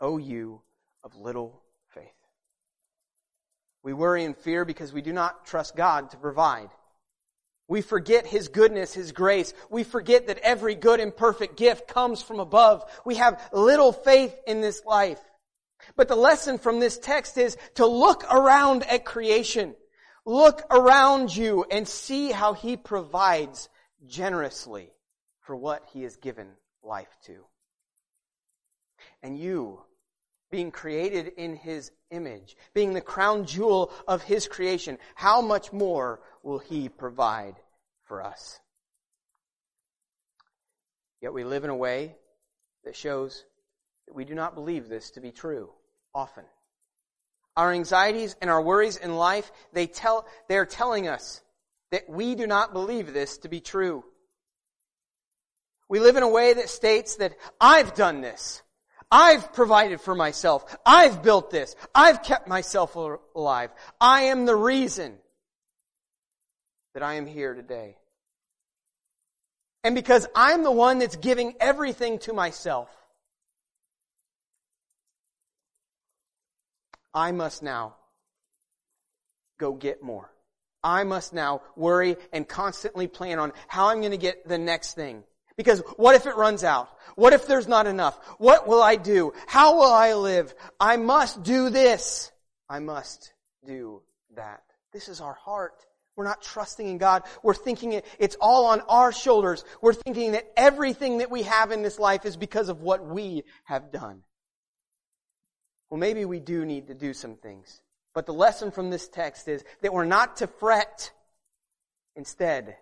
Oh, 0.00 0.18
you 0.18 0.60
of 1.02 1.16
little 1.16 1.62
we 3.82 3.92
worry 3.92 4.24
and 4.24 4.36
fear 4.36 4.64
because 4.64 4.92
we 4.92 5.02
do 5.02 5.12
not 5.12 5.46
trust 5.46 5.76
God 5.76 6.10
to 6.10 6.16
provide. 6.16 6.70
We 7.68 7.82
forget 7.82 8.26
His 8.26 8.48
goodness, 8.48 8.94
His 8.94 9.12
grace. 9.12 9.52
We 9.70 9.84
forget 9.84 10.26
that 10.26 10.38
every 10.38 10.74
good 10.74 11.00
and 11.00 11.14
perfect 11.14 11.56
gift 11.56 11.86
comes 11.86 12.22
from 12.22 12.40
above. 12.40 12.84
We 13.04 13.16
have 13.16 13.40
little 13.52 13.92
faith 13.92 14.34
in 14.46 14.60
this 14.60 14.84
life. 14.84 15.20
But 15.94 16.08
the 16.08 16.16
lesson 16.16 16.58
from 16.58 16.80
this 16.80 16.98
text 16.98 17.36
is 17.38 17.56
to 17.74 17.86
look 17.86 18.24
around 18.32 18.84
at 18.84 19.04
creation. 19.04 19.76
Look 20.24 20.62
around 20.70 21.34
you 21.34 21.64
and 21.70 21.86
see 21.86 22.32
how 22.32 22.54
He 22.54 22.76
provides 22.76 23.68
generously 24.06 24.90
for 25.40 25.54
what 25.54 25.84
He 25.92 26.02
has 26.02 26.16
given 26.16 26.48
life 26.82 27.14
to. 27.26 27.44
And 29.22 29.38
you 29.38 29.80
being 30.50 30.70
created 30.70 31.32
in 31.36 31.56
His 31.56 31.90
image, 32.10 32.56
being 32.74 32.94
the 32.94 33.00
crown 33.00 33.46
jewel 33.46 33.92
of 34.06 34.22
His 34.22 34.46
creation, 34.46 34.98
how 35.14 35.40
much 35.42 35.72
more 35.72 36.20
will 36.42 36.58
He 36.58 36.88
provide 36.88 37.56
for 38.04 38.22
us? 38.22 38.60
Yet 41.20 41.32
we 41.32 41.44
live 41.44 41.64
in 41.64 41.70
a 41.70 41.76
way 41.76 42.14
that 42.84 42.96
shows 42.96 43.44
that 44.06 44.14
we 44.14 44.24
do 44.24 44.34
not 44.34 44.54
believe 44.54 44.88
this 44.88 45.10
to 45.12 45.20
be 45.20 45.32
true 45.32 45.70
often. 46.14 46.44
Our 47.56 47.72
anxieties 47.72 48.36
and 48.40 48.48
our 48.50 48.62
worries 48.62 48.96
in 48.96 49.16
life, 49.16 49.50
they 49.72 49.86
tell, 49.86 50.26
they 50.48 50.56
are 50.56 50.66
telling 50.66 51.08
us 51.08 51.42
that 51.90 52.08
we 52.08 52.34
do 52.34 52.46
not 52.46 52.72
believe 52.72 53.12
this 53.12 53.38
to 53.38 53.48
be 53.48 53.60
true. 53.60 54.04
We 55.88 56.00
live 56.00 56.16
in 56.16 56.22
a 56.22 56.28
way 56.28 56.52
that 56.52 56.68
states 56.68 57.16
that 57.16 57.34
I've 57.60 57.94
done 57.94 58.20
this. 58.20 58.62
I've 59.10 59.52
provided 59.52 60.00
for 60.00 60.14
myself. 60.14 60.76
I've 60.84 61.22
built 61.22 61.50
this. 61.50 61.74
I've 61.94 62.22
kept 62.22 62.46
myself 62.46 62.94
alive. 63.34 63.70
I 64.00 64.22
am 64.24 64.44
the 64.44 64.56
reason 64.56 65.14
that 66.94 67.02
I 67.02 67.14
am 67.14 67.26
here 67.26 67.54
today. 67.54 67.96
And 69.84 69.94
because 69.94 70.26
I'm 70.34 70.62
the 70.62 70.72
one 70.72 70.98
that's 70.98 71.16
giving 71.16 71.54
everything 71.60 72.18
to 72.20 72.32
myself, 72.32 72.90
I 77.14 77.32
must 77.32 77.62
now 77.62 77.94
go 79.58 79.72
get 79.72 80.02
more. 80.02 80.30
I 80.84 81.04
must 81.04 81.32
now 81.32 81.62
worry 81.76 82.16
and 82.32 82.46
constantly 82.46 83.08
plan 83.08 83.38
on 83.38 83.52
how 83.66 83.88
I'm 83.88 84.00
going 84.00 84.12
to 84.12 84.18
get 84.18 84.46
the 84.46 84.58
next 84.58 84.94
thing. 84.94 85.24
Because 85.58 85.80
what 85.96 86.14
if 86.14 86.26
it 86.26 86.36
runs 86.36 86.62
out? 86.62 86.88
What 87.16 87.32
if 87.32 87.48
there's 87.48 87.66
not 87.66 87.88
enough? 87.88 88.16
What 88.38 88.68
will 88.68 88.80
I 88.80 88.94
do? 88.94 89.32
How 89.48 89.74
will 89.74 89.92
I 89.92 90.14
live? 90.14 90.54
I 90.78 90.96
must 90.96 91.42
do 91.42 91.68
this. 91.68 92.30
I 92.68 92.78
must 92.78 93.34
do 93.66 94.02
that. 94.36 94.62
This 94.92 95.08
is 95.08 95.20
our 95.20 95.34
heart. 95.34 95.84
We're 96.14 96.24
not 96.24 96.42
trusting 96.42 96.86
in 96.86 96.98
God. 96.98 97.24
We're 97.42 97.54
thinking 97.54 97.92
it, 97.92 98.06
it's 98.20 98.36
all 98.40 98.66
on 98.66 98.82
our 98.82 99.10
shoulders. 99.10 99.64
We're 99.82 99.94
thinking 99.94 100.32
that 100.32 100.46
everything 100.56 101.18
that 101.18 101.30
we 101.30 101.42
have 101.42 101.72
in 101.72 101.82
this 101.82 101.98
life 101.98 102.24
is 102.24 102.36
because 102.36 102.68
of 102.68 102.80
what 102.80 103.04
we 103.04 103.42
have 103.64 103.90
done. 103.90 104.22
Well, 105.90 105.98
maybe 105.98 106.24
we 106.24 106.38
do 106.38 106.64
need 106.64 106.86
to 106.86 106.94
do 106.94 107.12
some 107.12 107.34
things. 107.34 107.82
But 108.14 108.26
the 108.26 108.32
lesson 108.32 108.70
from 108.70 108.90
this 108.90 109.08
text 109.08 109.48
is 109.48 109.64
that 109.82 109.92
we're 109.92 110.04
not 110.04 110.36
to 110.36 110.46
fret. 110.46 111.10
Instead, 112.14 112.76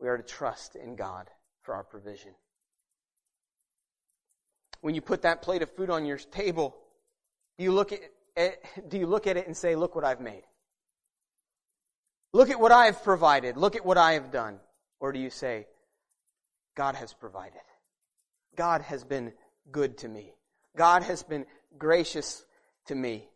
we 0.00 0.06
are 0.06 0.16
to 0.16 0.22
trust 0.22 0.76
in 0.76 0.94
God 0.94 1.28
for 1.64 1.74
our 1.74 1.82
provision. 1.82 2.32
When 4.80 4.94
you 4.94 5.00
put 5.00 5.22
that 5.22 5.42
plate 5.42 5.62
of 5.62 5.70
food 5.72 5.90
on 5.90 6.04
your 6.04 6.18
table, 6.18 6.76
you 7.58 7.72
look 7.72 7.92
at 7.92 8.00
do 8.88 8.98
you 8.98 9.06
look 9.06 9.26
at 9.26 9.36
it 9.36 9.46
and 9.46 9.56
say, 9.56 9.76
look 9.76 9.94
what 9.94 10.04
I've 10.04 10.20
made? 10.20 10.42
Look 12.32 12.50
at 12.50 12.58
what 12.58 12.72
I've 12.72 13.02
provided. 13.02 13.56
Look 13.56 13.76
at 13.76 13.86
what 13.86 13.96
I 13.96 14.12
have 14.14 14.32
done. 14.32 14.58
Or 14.98 15.12
do 15.12 15.20
you 15.20 15.30
say, 15.30 15.66
God 16.74 16.96
has 16.96 17.12
provided. 17.12 17.60
God 18.56 18.82
has 18.82 19.04
been 19.04 19.32
good 19.70 19.98
to 19.98 20.08
me. 20.08 20.34
God 20.76 21.04
has 21.04 21.22
been 21.22 21.46
gracious 21.78 22.44
to 22.86 22.94
me. 22.94 23.28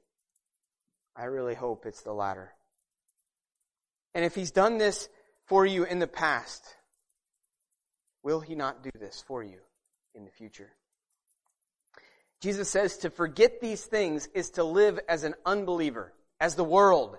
I 1.17 1.25
really 1.25 1.55
hope 1.55 1.87
it's 1.87 2.03
the 2.03 2.13
latter. 2.13 2.53
And 4.15 4.25
if 4.25 4.35
He's 4.35 4.51
done 4.51 4.79
this 4.79 5.09
for 5.47 5.65
you 5.65 5.85
in 5.85 6.01
the 6.01 6.09
past, 6.09 6.65
Will 8.23 8.41
he 8.41 8.55
not 8.55 8.83
do 8.83 8.91
this 8.95 9.23
for 9.23 9.43
you 9.43 9.61
in 10.15 10.25
the 10.25 10.31
future? 10.31 10.71
Jesus 12.41 12.71
says 12.71 12.99
to 12.99 13.11
forget 13.11 13.61
these 13.61 13.85
things 13.85 14.29
is 14.29 14.51
to 14.51 14.65
live 14.65 15.01
as 15.09 15.25
an 15.25 15.35
unbeliever, 15.45 16.13
as 16.41 16.55
the 16.55 16.65
world, 16.65 17.19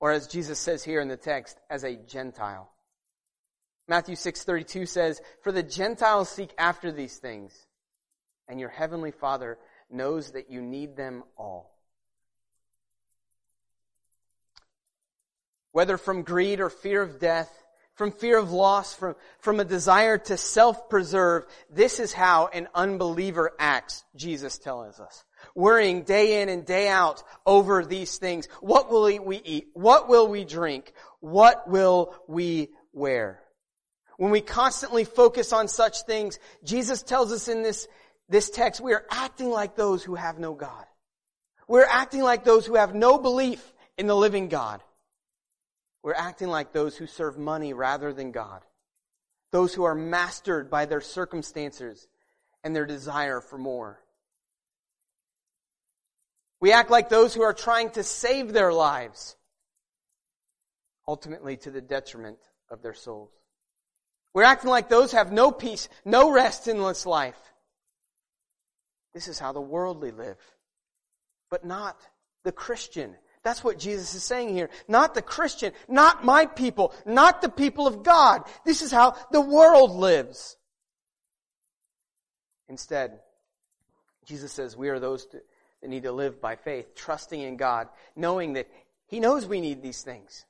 or 0.00 0.10
as 0.10 0.26
Jesus 0.26 0.58
says 0.58 0.82
here 0.82 1.00
in 1.00 1.08
the 1.08 1.16
text, 1.16 1.58
as 1.70 1.84
a 1.84 1.96
Gentile. 1.96 2.72
Matthew 3.88 4.16
6:32 4.16 4.86
says, 4.86 5.20
"For 5.42 5.52
the 5.52 5.62
Gentiles 5.62 6.28
seek 6.28 6.52
after 6.58 6.90
these 6.90 7.18
things, 7.18 7.68
and 8.48 8.58
your 8.58 8.68
heavenly 8.68 9.12
Father 9.12 9.58
knows 9.88 10.32
that 10.32 10.50
you 10.50 10.60
need 10.60 10.96
them 10.96 11.22
all." 11.36 11.78
Whether 15.70 15.98
from 15.98 16.22
greed 16.22 16.60
or 16.60 16.70
fear 16.70 17.02
of 17.02 17.20
death, 17.20 17.65
from 17.96 18.12
fear 18.12 18.38
of 18.38 18.52
loss, 18.52 18.94
from, 18.94 19.16
from 19.40 19.58
a 19.58 19.64
desire 19.64 20.18
to 20.18 20.36
self-preserve. 20.36 21.46
This 21.70 21.98
is 21.98 22.12
how 22.12 22.48
an 22.52 22.68
unbeliever 22.74 23.52
acts, 23.58 24.04
Jesus 24.14 24.58
tells 24.58 25.00
us. 25.00 25.24
Worrying 25.54 26.02
day 26.02 26.42
in 26.42 26.48
and 26.48 26.64
day 26.64 26.88
out 26.88 27.22
over 27.44 27.84
these 27.84 28.18
things. 28.18 28.48
What 28.60 28.90
will 28.90 29.04
we 29.24 29.40
eat? 29.44 29.68
What 29.72 30.08
will 30.08 30.28
we 30.28 30.44
drink? 30.44 30.92
What 31.20 31.68
will 31.68 32.14
we 32.28 32.68
wear? 32.92 33.40
When 34.18 34.30
we 34.30 34.40
constantly 34.40 35.04
focus 35.04 35.52
on 35.52 35.68
such 35.68 36.02
things, 36.02 36.38
Jesus 36.64 37.02
tells 37.02 37.32
us 37.32 37.48
in 37.48 37.62
this, 37.62 37.88
this 38.28 38.50
text, 38.50 38.80
we 38.80 38.94
are 38.94 39.04
acting 39.10 39.50
like 39.50 39.76
those 39.76 40.02
who 40.02 40.14
have 40.14 40.38
no 40.38 40.54
God. 40.54 40.84
We're 41.68 41.84
acting 41.84 42.22
like 42.22 42.44
those 42.44 42.66
who 42.66 42.76
have 42.76 42.94
no 42.94 43.18
belief 43.18 43.72
in 43.98 44.06
the 44.06 44.16
living 44.16 44.48
God. 44.48 44.82
We're 46.06 46.14
acting 46.14 46.46
like 46.46 46.72
those 46.72 46.96
who 46.96 47.08
serve 47.08 47.36
money 47.36 47.72
rather 47.72 48.12
than 48.12 48.30
God. 48.30 48.62
Those 49.50 49.74
who 49.74 49.82
are 49.82 49.94
mastered 49.96 50.70
by 50.70 50.86
their 50.86 51.00
circumstances 51.00 52.06
and 52.62 52.76
their 52.76 52.86
desire 52.86 53.40
for 53.40 53.58
more. 53.58 53.98
We 56.60 56.70
act 56.70 56.92
like 56.92 57.08
those 57.08 57.34
who 57.34 57.42
are 57.42 57.52
trying 57.52 57.90
to 57.90 58.04
save 58.04 58.52
their 58.52 58.72
lives, 58.72 59.34
ultimately 61.08 61.56
to 61.56 61.72
the 61.72 61.80
detriment 61.80 62.38
of 62.70 62.82
their 62.82 62.94
souls. 62.94 63.32
We're 64.32 64.44
acting 64.44 64.70
like 64.70 64.88
those 64.88 65.10
who 65.10 65.16
have 65.16 65.32
no 65.32 65.50
peace, 65.50 65.88
no 66.04 66.30
rest 66.30 66.68
in 66.68 66.80
this 66.80 67.04
life. 67.04 67.52
This 69.12 69.26
is 69.26 69.40
how 69.40 69.50
the 69.50 69.60
worldly 69.60 70.12
live, 70.12 70.38
but 71.50 71.64
not 71.64 72.00
the 72.44 72.52
Christian 72.52 73.16
that's 73.46 73.62
what 73.62 73.78
Jesus 73.78 74.12
is 74.16 74.24
saying 74.24 74.48
here. 74.48 74.70
Not 74.88 75.14
the 75.14 75.22
Christian, 75.22 75.72
not 75.86 76.24
my 76.24 76.46
people, 76.46 76.92
not 77.06 77.40
the 77.40 77.48
people 77.48 77.86
of 77.86 78.02
God. 78.02 78.42
This 78.64 78.82
is 78.82 78.90
how 78.90 79.14
the 79.30 79.40
world 79.40 79.92
lives. 79.92 80.56
Instead, 82.68 83.20
Jesus 84.24 84.50
says 84.50 84.76
we 84.76 84.88
are 84.88 84.98
those 84.98 85.28
that 85.28 85.44
need 85.88 86.02
to 86.02 86.10
live 86.10 86.40
by 86.40 86.56
faith, 86.56 86.96
trusting 86.96 87.40
in 87.40 87.56
God, 87.56 87.86
knowing 88.16 88.54
that 88.54 88.66
He 89.06 89.20
knows 89.20 89.46
we 89.46 89.60
need 89.60 89.80
these 89.80 90.02
things. 90.02 90.44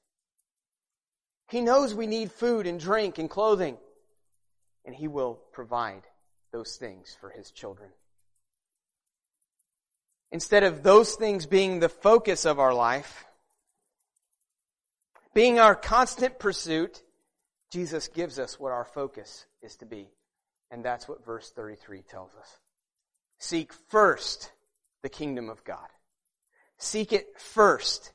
He 1.51 1.61
knows 1.61 1.95
we 1.95 2.07
need 2.07 2.33
food 2.33 2.67
and 2.67 2.81
drink 2.81 3.19
and 3.19 3.29
clothing, 3.29 3.77
and 4.87 4.95
He 4.95 5.07
will 5.07 5.39
provide 5.53 6.05
those 6.51 6.77
things 6.77 7.15
for 7.21 7.29
His 7.29 7.51
children. 7.51 7.91
Instead 10.33 10.65
of 10.65 10.83
those 10.83 11.15
things 11.15 11.47
being 11.47 11.79
the 11.79 11.89
focus 11.89 12.45
of 12.45 12.59
our 12.59 12.75
life, 12.75 13.25
being 15.35 15.59
our 15.59 15.75
constant 15.75 16.39
pursuit, 16.39 17.03
Jesus 17.71 18.09
gives 18.09 18.39
us 18.39 18.59
what 18.59 18.73
our 18.73 18.85
focus 18.85 19.47
is 19.63 19.77
to 19.77 19.87
be. 19.87 20.09
And 20.71 20.85
that's 20.85 21.09
what 21.09 21.25
verse 21.25 21.51
33 21.51 22.03
tells 22.03 22.35
us. 22.35 22.59
Seek 23.39 23.73
first 23.91 24.51
the 25.03 25.09
kingdom 25.09 25.49
of 25.49 25.63
God. 25.65 25.87
Seek 26.79 27.13
it 27.13 27.39
first. 27.39 28.13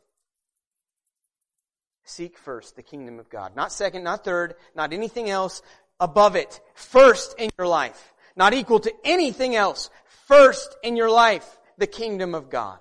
Seek 2.04 2.38
first 2.38 2.76
the 2.76 2.84
kingdom 2.84 3.20
of 3.20 3.30
God. 3.30 3.56
Not 3.56 3.72
second, 3.72 4.04
not 4.04 4.26
third, 4.26 4.56
not 4.76 4.92
anything 4.92 5.30
else 5.30 5.62
above 6.00 6.36
it. 6.36 6.60
First 6.74 7.36
in 7.38 7.52
your 7.58 7.68
life. 7.68 8.14
Not 8.36 8.54
equal 8.54 8.80
to 8.82 8.94
anything 9.04 9.56
else. 9.56 9.90
First 10.26 10.76
in 10.84 10.98
your 10.98 11.10
life 11.10 11.58
the 11.78 11.88
kingdom 11.88 12.36
of 12.36 12.50
God. 12.50 12.80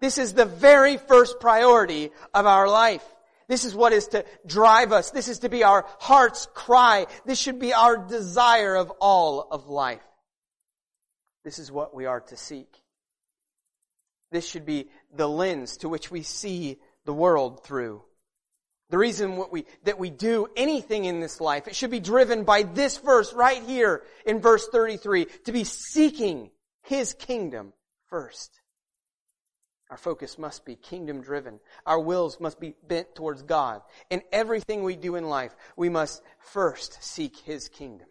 This 0.00 0.18
is 0.18 0.34
the 0.34 0.44
very 0.44 0.96
first 0.96 1.38
priority 1.38 2.10
of 2.34 2.46
our 2.46 2.68
life. 2.68 3.04
This 3.48 3.64
is 3.64 3.74
what 3.74 3.92
is 3.92 4.08
to 4.08 4.24
drive 4.46 4.92
us. 4.92 5.10
This 5.10 5.28
is 5.28 5.40
to 5.40 5.48
be 5.48 5.62
our 5.62 5.86
heart's 5.98 6.46
cry. 6.54 7.06
This 7.24 7.38
should 7.38 7.58
be 7.58 7.72
our 7.72 7.96
desire 7.96 8.74
of 8.74 8.90
all 9.00 9.46
of 9.50 9.68
life. 9.68 10.02
This 11.44 11.58
is 11.58 11.70
what 11.70 11.94
we 11.94 12.06
are 12.06 12.20
to 12.20 12.36
seek. 12.36 12.68
This 14.30 14.48
should 14.48 14.64
be 14.64 14.88
the 15.14 15.28
lens 15.28 15.76
to 15.78 15.88
which 15.88 16.10
we 16.10 16.22
see 16.22 16.78
the 17.04 17.12
world 17.12 17.62
through. 17.64 18.02
The 18.90 18.98
reason 18.98 19.42
we, 19.50 19.66
that 19.84 19.98
we 19.98 20.10
do 20.10 20.48
anything 20.56 21.04
in 21.04 21.20
this 21.20 21.40
life, 21.40 21.68
it 21.68 21.76
should 21.76 21.90
be 21.90 22.00
driven 22.00 22.44
by 22.44 22.62
this 22.62 22.98
verse 22.98 23.32
right 23.32 23.62
here 23.62 24.02
in 24.26 24.40
verse 24.40 24.66
33, 24.68 25.26
to 25.44 25.52
be 25.52 25.64
seeking 25.64 26.50
His 26.82 27.14
kingdom 27.14 27.72
first. 28.12 28.60
Our 29.88 29.96
focus 29.96 30.36
must 30.36 30.66
be 30.66 30.76
kingdom 30.76 31.22
driven. 31.22 31.60
Our 31.86 31.98
wills 31.98 32.38
must 32.38 32.60
be 32.60 32.74
bent 32.86 33.14
towards 33.14 33.42
God. 33.42 33.80
In 34.10 34.20
everything 34.30 34.82
we 34.82 34.96
do 34.96 35.16
in 35.16 35.24
life, 35.24 35.56
we 35.76 35.88
must 35.88 36.22
first 36.38 37.02
seek 37.02 37.38
His 37.38 37.70
kingdom. 37.70 38.08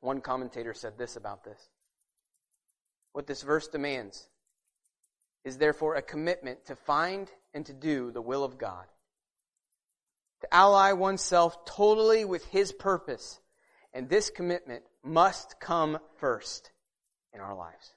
One 0.00 0.20
commentator 0.20 0.74
said 0.74 0.98
this 0.98 1.14
about 1.14 1.44
this. 1.44 1.70
What 3.12 3.28
this 3.28 3.42
verse 3.42 3.68
demands 3.68 4.28
is 5.44 5.58
therefore 5.58 5.94
a 5.94 6.02
commitment 6.02 6.66
to 6.66 6.74
find 6.74 7.30
and 7.54 7.64
to 7.66 7.72
do 7.72 8.10
the 8.10 8.20
will 8.20 8.42
of 8.42 8.58
God. 8.58 8.86
To 10.40 10.52
ally 10.52 10.92
oneself 10.94 11.64
totally 11.64 12.24
with 12.24 12.44
His 12.46 12.72
purpose. 12.72 13.38
And 13.92 14.08
this 14.08 14.30
commitment 14.30 14.82
must 15.04 15.60
come 15.60 15.98
first 16.18 16.72
in 17.32 17.40
our 17.40 17.54
lives. 17.54 17.94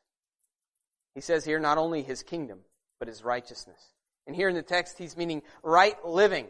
He 1.15 1.21
says 1.21 1.45
here 1.45 1.59
not 1.59 1.77
only 1.77 2.03
his 2.03 2.21
kingdom, 2.21 2.59
but 2.99 3.07
his 3.07 3.23
righteousness. 3.23 3.79
And 4.27 4.35
here 4.35 4.49
in 4.49 4.55
the 4.55 4.61
text, 4.61 4.97
he's 4.97 5.17
meaning 5.17 5.41
right 5.63 5.95
living 6.05 6.47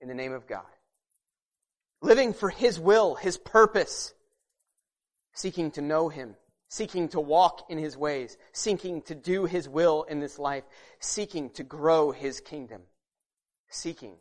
in 0.00 0.08
the 0.08 0.14
name 0.14 0.32
of 0.32 0.46
God. 0.46 0.66
Living 2.02 2.34
for 2.34 2.50
his 2.50 2.78
will, 2.78 3.14
his 3.14 3.38
purpose. 3.38 4.12
Seeking 5.32 5.70
to 5.72 5.82
know 5.82 6.08
him. 6.08 6.36
Seeking 6.68 7.08
to 7.10 7.20
walk 7.20 7.70
in 7.70 7.78
his 7.78 7.96
ways. 7.96 8.36
Seeking 8.52 9.02
to 9.02 9.14
do 9.14 9.44
his 9.44 9.68
will 9.68 10.02
in 10.02 10.20
this 10.20 10.38
life. 10.38 10.64
Seeking 10.98 11.50
to 11.50 11.62
grow 11.62 12.10
his 12.10 12.40
kingdom. 12.40 12.82
Seeking 13.68 14.16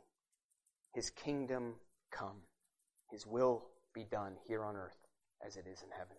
his 0.94 1.10
kingdom 1.10 1.74
come. 2.12 2.44
His 3.10 3.26
will 3.26 3.66
be 3.94 4.04
done 4.04 4.36
here 4.48 4.64
on 4.64 4.76
earth 4.76 4.98
as 5.46 5.58
it 5.58 5.66
is 5.68 5.82
in 5.82 5.90
heaven. 5.92 6.16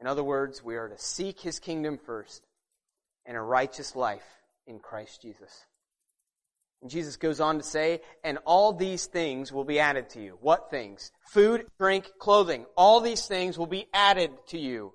In 0.00 0.06
other 0.06 0.24
words, 0.24 0.62
we 0.62 0.76
are 0.76 0.88
to 0.88 0.98
seek 0.98 1.40
His 1.40 1.58
kingdom 1.58 1.98
first 1.98 2.42
and 3.26 3.36
a 3.36 3.40
righteous 3.40 3.96
life 3.96 4.26
in 4.66 4.78
Christ 4.78 5.22
Jesus. 5.22 5.66
And 6.82 6.90
Jesus 6.90 7.16
goes 7.16 7.40
on 7.40 7.56
to 7.56 7.64
say, 7.64 8.02
and 8.22 8.38
all 8.44 8.74
these 8.74 9.06
things 9.06 9.50
will 9.50 9.64
be 9.64 9.80
added 9.80 10.10
to 10.10 10.20
you. 10.20 10.36
What 10.42 10.70
things? 10.70 11.12
Food, 11.32 11.66
drink, 11.78 12.10
clothing. 12.18 12.66
All 12.76 13.00
these 13.00 13.26
things 13.26 13.56
will 13.56 13.66
be 13.66 13.86
added 13.94 14.30
to 14.48 14.58
you. 14.58 14.92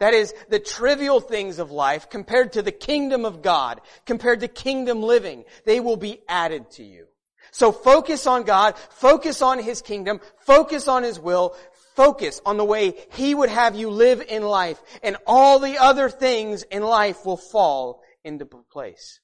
That 0.00 0.14
is, 0.14 0.34
the 0.48 0.58
trivial 0.58 1.20
things 1.20 1.58
of 1.58 1.70
life 1.70 2.08
compared 2.08 2.54
to 2.54 2.62
the 2.62 2.72
kingdom 2.72 3.24
of 3.24 3.42
God, 3.42 3.82
compared 4.06 4.40
to 4.40 4.48
kingdom 4.48 5.02
living, 5.02 5.44
they 5.64 5.80
will 5.80 5.98
be 5.98 6.22
added 6.28 6.70
to 6.72 6.82
you. 6.82 7.06
So 7.50 7.70
focus 7.70 8.26
on 8.26 8.44
God, 8.44 8.78
focus 8.78 9.42
on 9.42 9.58
His 9.58 9.82
kingdom, 9.82 10.20
focus 10.38 10.88
on 10.88 11.02
His 11.02 11.20
will, 11.20 11.54
focus 11.94 12.40
on 12.44 12.56
the 12.56 12.64
way 12.64 12.94
He 13.12 13.34
would 13.34 13.50
have 13.50 13.74
you 13.74 13.90
live 13.90 14.22
in 14.28 14.42
life, 14.42 14.80
and 15.02 15.16
all 15.26 15.58
the 15.58 15.78
other 15.78 16.08
things 16.08 16.62
in 16.62 16.82
life 16.82 17.24
will 17.24 17.36
fall 17.36 18.02
into 18.24 18.46
place. 18.46 19.20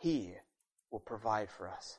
He 0.00 0.34
will 0.90 1.00
provide 1.00 1.50
for 1.50 1.68
us. 1.68 1.98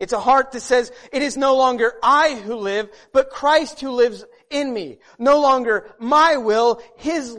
It's 0.00 0.12
a 0.12 0.20
heart 0.20 0.52
that 0.52 0.60
says, 0.60 0.90
it 1.12 1.22
is 1.22 1.36
no 1.36 1.56
longer 1.56 1.92
I 2.02 2.34
who 2.34 2.56
live, 2.56 2.90
but 3.12 3.30
Christ 3.30 3.80
who 3.80 3.90
lives 3.90 4.24
in 4.50 4.72
me. 4.72 4.98
No 5.18 5.40
longer 5.40 5.94
my 6.00 6.36
will, 6.36 6.82
His 6.96 7.32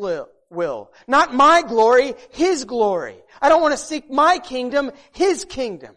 will. 0.49 0.91
Not 1.05 1.33
my 1.33 1.63
glory, 1.63 2.13
His 2.31 2.63
glory. 2.63 3.17
I 3.41 3.49
don't 3.49 3.61
want 3.61 3.73
to 3.73 3.77
seek 3.77 4.09
my 4.09 4.39
kingdom, 4.39 4.91
His 5.11 5.43
kingdom. 5.43 5.95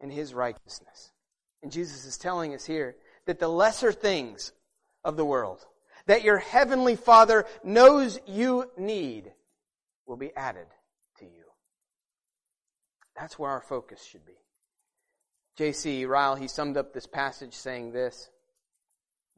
And 0.00 0.12
His 0.12 0.34
righteousness. 0.34 1.10
And 1.64 1.72
Jesus 1.72 2.04
is 2.04 2.18
telling 2.18 2.54
us 2.54 2.66
here 2.66 2.94
that 3.24 3.38
the 3.38 3.48
lesser 3.48 3.90
things 3.90 4.52
of 5.02 5.16
the 5.16 5.24
world, 5.24 5.64
that 6.04 6.22
your 6.22 6.36
heavenly 6.36 6.94
Father 6.94 7.46
knows 7.64 8.20
you 8.26 8.70
need, 8.76 9.32
will 10.06 10.18
be 10.18 10.30
added 10.36 10.66
to 11.20 11.24
you. 11.24 11.44
that's 13.16 13.38
where 13.38 13.50
our 13.50 13.62
focus 13.62 14.04
should 14.04 14.26
be. 14.26 14.36
J.C. 15.56 16.04
Ryle, 16.04 16.34
he 16.34 16.48
summed 16.48 16.76
up 16.76 16.92
this 16.92 17.06
passage 17.06 17.54
saying 17.54 17.92
this. 17.92 18.28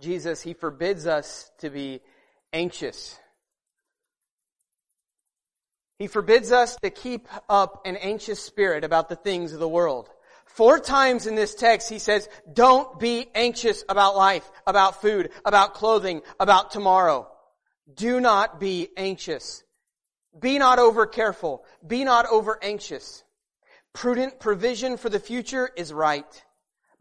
Jesus, 0.00 0.42
he 0.42 0.52
forbids 0.52 1.06
us 1.06 1.48
to 1.58 1.70
be 1.70 2.00
anxious. 2.52 3.16
He 6.00 6.08
forbids 6.08 6.50
us 6.50 6.74
to 6.82 6.90
keep 6.90 7.28
up 7.48 7.82
an 7.86 7.94
anxious 7.94 8.42
spirit 8.42 8.82
about 8.82 9.08
the 9.08 9.14
things 9.14 9.52
of 9.52 9.60
the 9.60 9.68
world. 9.68 10.10
Four 10.56 10.80
times 10.80 11.26
in 11.26 11.34
this 11.34 11.54
text, 11.54 11.90
he 11.90 11.98
says, 11.98 12.30
don't 12.50 12.98
be 12.98 13.26
anxious 13.34 13.84
about 13.90 14.16
life, 14.16 14.50
about 14.66 15.02
food, 15.02 15.28
about 15.44 15.74
clothing, 15.74 16.22
about 16.40 16.70
tomorrow. 16.70 17.30
Do 17.94 18.20
not 18.20 18.58
be 18.58 18.88
anxious. 18.96 19.62
Be 20.40 20.58
not 20.58 20.78
over 20.78 21.04
careful. 21.04 21.62
Be 21.86 22.04
not 22.04 22.24
over 22.24 22.58
anxious. 22.62 23.22
Prudent 23.92 24.40
provision 24.40 24.96
for 24.96 25.10
the 25.10 25.20
future 25.20 25.68
is 25.76 25.92
right. 25.92 26.44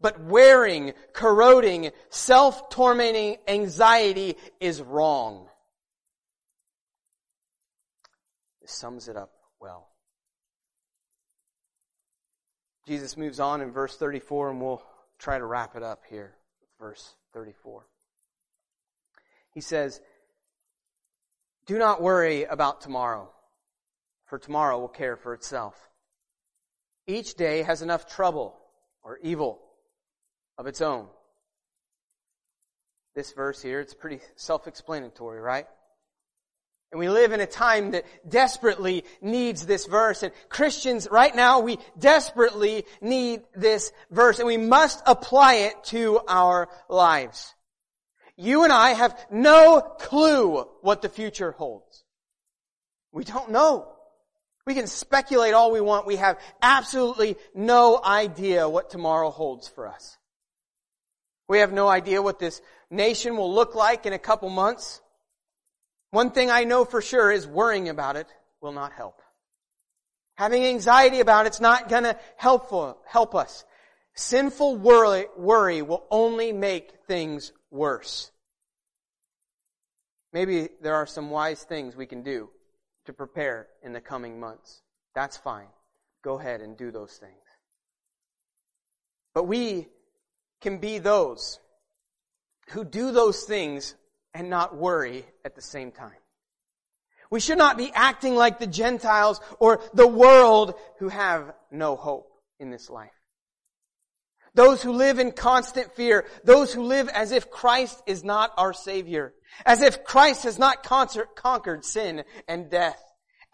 But 0.02 0.20
wearing, 0.20 0.92
corroding, 1.14 1.92
self-tormenting 2.10 3.38
anxiety 3.48 4.36
is 4.60 4.82
wrong. 4.82 5.48
This 8.60 8.72
sums 8.72 9.08
it 9.08 9.16
up 9.16 9.32
well. 9.58 9.88
Jesus 12.86 13.16
moves 13.16 13.40
on 13.40 13.60
in 13.60 13.72
verse 13.72 13.96
34 13.96 14.50
and 14.50 14.60
we'll 14.60 14.82
try 15.18 15.38
to 15.38 15.44
wrap 15.44 15.76
it 15.76 15.82
up 15.82 16.02
here 16.08 16.34
with 16.60 16.70
verse 16.78 17.14
34. 17.32 17.86
He 19.52 19.60
says, 19.60 20.00
Do 21.66 21.78
not 21.78 22.00
worry 22.00 22.44
about 22.44 22.80
tomorrow, 22.80 23.30
for 24.26 24.38
tomorrow 24.38 24.78
will 24.78 24.88
care 24.88 25.16
for 25.16 25.34
itself. 25.34 25.74
Each 27.06 27.34
day 27.34 27.62
has 27.62 27.82
enough 27.82 28.06
trouble 28.06 28.56
or 29.02 29.18
evil 29.22 29.60
of 30.58 30.66
its 30.66 30.80
own. 30.80 31.06
This 33.14 33.32
verse 33.32 33.62
here, 33.62 33.80
it's 33.80 33.94
pretty 33.94 34.20
self-explanatory, 34.36 35.40
right? 35.40 35.66
And 36.96 37.00
we 37.00 37.10
live 37.10 37.32
in 37.32 37.42
a 37.42 37.46
time 37.46 37.90
that 37.90 38.06
desperately 38.26 39.04
needs 39.20 39.66
this 39.66 39.84
verse. 39.84 40.22
And 40.22 40.32
Christians, 40.48 41.06
right 41.10 41.36
now, 41.36 41.60
we 41.60 41.76
desperately 41.98 42.86
need 43.02 43.42
this 43.54 43.92
verse. 44.10 44.38
And 44.38 44.46
we 44.46 44.56
must 44.56 45.02
apply 45.04 45.56
it 45.56 45.74
to 45.88 46.20
our 46.26 46.70
lives. 46.88 47.54
You 48.38 48.64
and 48.64 48.72
I 48.72 48.94
have 48.94 49.14
no 49.30 49.82
clue 49.82 50.62
what 50.80 51.02
the 51.02 51.10
future 51.10 51.50
holds. 51.50 52.02
We 53.12 53.24
don't 53.24 53.50
know. 53.50 53.92
We 54.64 54.72
can 54.72 54.86
speculate 54.86 55.52
all 55.52 55.72
we 55.72 55.82
want. 55.82 56.06
We 56.06 56.16
have 56.16 56.40
absolutely 56.62 57.36
no 57.54 58.00
idea 58.02 58.66
what 58.66 58.88
tomorrow 58.88 59.28
holds 59.28 59.68
for 59.68 59.86
us. 59.86 60.16
We 61.46 61.58
have 61.58 61.74
no 61.74 61.88
idea 61.88 62.22
what 62.22 62.38
this 62.38 62.62
nation 62.90 63.36
will 63.36 63.52
look 63.52 63.74
like 63.74 64.06
in 64.06 64.14
a 64.14 64.18
couple 64.18 64.48
months. 64.48 65.02
One 66.10 66.30
thing 66.30 66.50
I 66.50 66.64
know 66.64 66.84
for 66.84 67.02
sure 67.02 67.30
is 67.30 67.46
worrying 67.46 67.88
about 67.88 68.16
it 68.16 68.26
will 68.60 68.72
not 68.72 68.92
help. 68.92 69.20
Having 70.36 70.66
anxiety 70.66 71.20
about 71.20 71.46
it's 71.46 71.60
not 71.60 71.88
gonna 71.88 72.18
help, 72.36 72.70
help 73.06 73.34
us. 73.34 73.64
Sinful 74.14 74.76
worry, 74.76 75.26
worry 75.36 75.82
will 75.82 76.04
only 76.10 76.52
make 76.52 76.92
things 77.06 77.52
worse. 77.70 78.30
Maybe 80.32 80.68
there 80.82 80.94
are 80.94 81.06
some 81.06 81.30
wise 81.30 81.62
things 81.62 81.96
we 81.96 82.06
can 82.06 82.22
do 82.22 82.50
to 83.06 83.12
prepare 83.12 83.68
in 83.82 83.92
the 83.92 84.00
coming 84.00 84.38
months. 84.38 84.82
That's 85.14 85.36
fine. 85.36 85.68
Go 86.22 86.38
ahead 86.38 86.60
and 86.60 86.76
do 86.76 86.90
those 86.90 87.16
things. 87.16 87.32
But 89.34 89.44
we 89.44 89.88
can 90.60 90.78
be 90.78 90.98
those 90.98 91.60
who 92.70 92.84
do 92.84 93.12
those 93.12 93.44
things 93.44 93.94
and 94.36 94.50
not 94.50 94.76
worry 94.76 95.24
at 95.46 95.54
the 95.54 95.62
same 95.62 95.90
time. 95.90 96.12
We 97.30 97.40
should 97.40 97.56
not 97.56 97.78
be 97.78 97.90
acting 97.92 98.36
like 98.36 98.58
the 98.58 98.66
Gentiles 98.66 99.40
or 99.58 99.80
the 99.94 100.06
world 100.06 100.74
who 100.98 101.08
have 101.08 101.54
no 101.70 101.96
hope 101.96 102.30
in 102.60 102.70
this 102.70 102.90
life. 102.90 103.10
Those 104.54 104.82
who 104.82 104.92
live 104.92 105.18
in 105.18 105.32
constant 105.32 105.94
fear. 105.94 106.26
Those 106.44 106.72
who 106.72 106.82
live 106.82 107.08
as 107.08 107.32
if 107.32 107.50
Christ 107.50 108.02
is 108.06 108.22
not 108.22 108.52
our 108.58 108.74
Savior. 108.74 109.32
As 109.64 109.80
if 109.80 110.04
Christ 110.04 110.44
has 110.44 110.58
not 110.58 110.82
conquered 110.82 111.84
sin 111.84 112.22
and 112.46 112.70
death. 112.70 113.02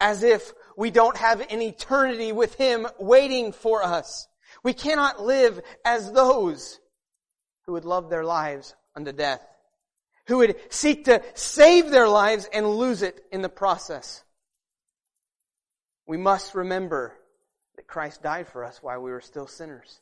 As 0.01 0.21
if 0.21 0.51
we 0.77 0.91
don't 0.91 1.17
have 1.17 1.39
an 1.49 1.61
eternity 1.61 2.33
with 2.33 2.55
Him 2.55 2.87
waiting 2.99 3.53
for 3.53 3.83
us. 3.83 4.27
We 4.63 4.73
cannot 4.73 5.21
live 5.21 5.61
as 5.85 6.11
those 6.11 6.79
who 7.65 7.73
would 7.73 7.85
love 7.85 8.09
their 8.09 8.25
lives 8.25 8.75
unto 8.95 9.13
death. 9.13 9.41
Who 10.27 10.37
would 10.37 10.55
seek 10.69 11.05
to 11.05 11.21
save 11.33 11.89
their 11.89 12.07
lives 12.07 12.47
and 12.51 12.67
lose 12.67 13.01
it 13.01 13.23
in 13.31 13.41
the 13.41 13.49
process. 13.49 14.23
We 16.05 16.17
must 16.17 16.55
remember 16.55 17.13
that 17.75 17.87
Christ 17.87 18.21
died 18.21 18.47
for 18.47 18.63
us 18.63 18.81
while 18.81 19.01
we 19.01 19.11
were 19.11 19.21
still 19.21 19.47
sinners. 19.47 19.99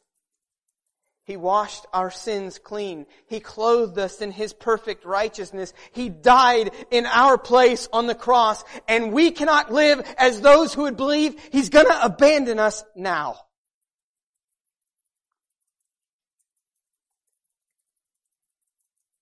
He 1.23 1.37
washed 1.37 1.85
our 1.93 2.09
sins 2.09 2.57
clean. 2.57 3.05
He 3.27 3.39
clothed 3.39 3.97
us 3.99 4.21
in 4.21 4.31
His 4.31 4.53
perfect 4.53 5.05
righteousness. 5.05 5.73
He 5.91 6.09
died 6.09 6.71
in 6.89 7.05
our 7.05 7.37
place 7.37 7.87
on 7.93 8.07
the 8.07 8.15
cross. 8.15 8.63
And 8.87 9.13
we 9.13 9.31
cannot 9.31 9.71
live 9.71 10.01
as 10.17 10.41
those 10.41 10.73
who 10.73 10.83
would 10.83 10.97
believe 10.97 11.39
He's 11.51 11.69
gonna 11.69 11.99
abandon 12.01 12.59
us 12.59 12.83
now. 12.95 13.39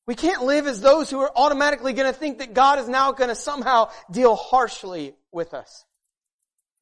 We 0.10 0.16
can't 0.16 0.42
live 0.42 0.66
as 0.66 0.82
those 0.82 1.12
who 1.12 1.20
are 1.20 1.32
automatically 1.36 1.94
gonna 1.94 2.14
think 2.14 2.40
that 2.40 2.56
God 2.56 2.80
is 2.80 2.90
now 2.90 3.12
gonna 3.12 3.36
somehow 3.36 3.92
deal 4.10 4.36
harshly 4.36 5.14
with 5.32 5.54
us. 5.54 5.86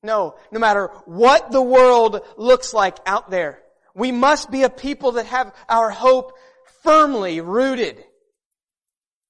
No, 0.02 0.38
no 0.50 0.62
matter 0.62 0.88
what 1.04 1.52
the 1.52 1.62
world 1.62 2.22
looks 2.38 2.74
like 2.74 2.96
out 3.06 3.30
there, 3.30 3.62
we 3.94 4.14
must 4.14 4.50
be 4.50 4.64
a 4.64 4.70
people 4.70 5.12
that 5.12 5.26
have 5.26 5.54
our 5.68 5.90
hope 5.90 6.38
firmly 6.84 7.42
rooted 7.42 8.02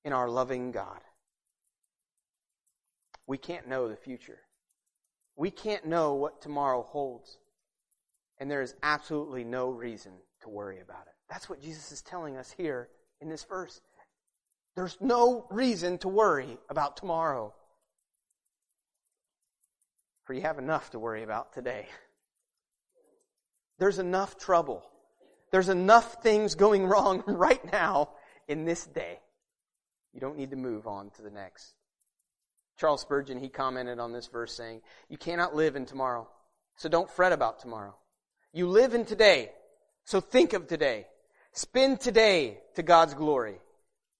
in 0.05 0.13
our 0.13 0.29
loving 0.29 0.69
God. 0.71 1.01
We 3.25 3.39
can't 3.39 3.67
know 3.67 3.87
the 3.87 3.95
future. 3.95 4.41
We 5.35 5.49
can't 5.49 5.87
know 5.87 6.13
what 6.13 6.43
tomorrow 6.43 6.83
holds. 6.83 7.39
And 8.37 8.51
there 8.51 8.61
is 8.61 8.75
absolutely 8.83 9.43
no 9.43 9.71
reason 9.71 10.11
to 10.41 10.49
worry 10.49 10.81
about 10.81 11.07
it. 11.07 11.13
That's 11.31 11.49
what 11.49 11.63
Jesus 11.63 11.91
is 11.91 12.03
telling 12.03 12.37
us 12.37 12.51
here 12.51 12.89
in 13.21 13.29
this 13.29 13.43
verse. 13.43 13.81
There's 14.77 14.97
no 15.01 15.47
reason 15.49 15.97
to 15.99 16.07
worry 16.07 16.59
about 16.69 16.97
tomorrow. 16.97 17.51
For 20.25 20.35
you 20.35 20.41
have 20.41 20.59
enough 20.59 20.91
to 20.91 20.99
worry 20.99 21.23
about 21.23 21.51
today. 21.51 21.87
There's 23.79 23.97
enough 23.97 24.37
trouble. 24.37 24.83
There's 25.51 25.69
enough 25.69 26.21
things 26.21 26.53
going 26.53 26.85
wrong 26.87 27.23
right 27.25 27.59
now 27.71 28.09
in 28.47 28.65
this 28.65 28.85
day. 28.85 29.17
You 30.13 30.19
don't 30.19 30.37
need 30.37 30.51
to 30.51 30.55
move 30.55 30.85
on 30.85 31.09
to 31.15 31.23
the 31.23 31.31
next. 31.31 31.73
Charles 32.79 33.01
Spurgeon, 33.01 33.39
he 33.39 33.49
commented 33.49 33.97
on 33.97 34.13
this 34.13 34.27
verse 34.27 34.53
saying, 34.53 34.81
You 35.09 35.17
cannot 35.17 35.55
live 35.55 35.75
in 35.75 35.87
tomorrow, 35.87 36.27
so 36.75 36.87
don't 36.87 37.09
fret 37.09 37.33
about 37.33 37.57
tomorrow. 37.57 37.95
You 38.53 38.67
live 38.67 38.93
in 38.93 39.05
today, 39.05 39.53
so 40.05 40.21
think 40.21 40.53
of 40.53 40.67
today. 40.67 41.07
Spend 41.51 41.99
today 41.99 42.59
to 42.75 42.83
God's 42.83 43.15
glory 43.15 43.57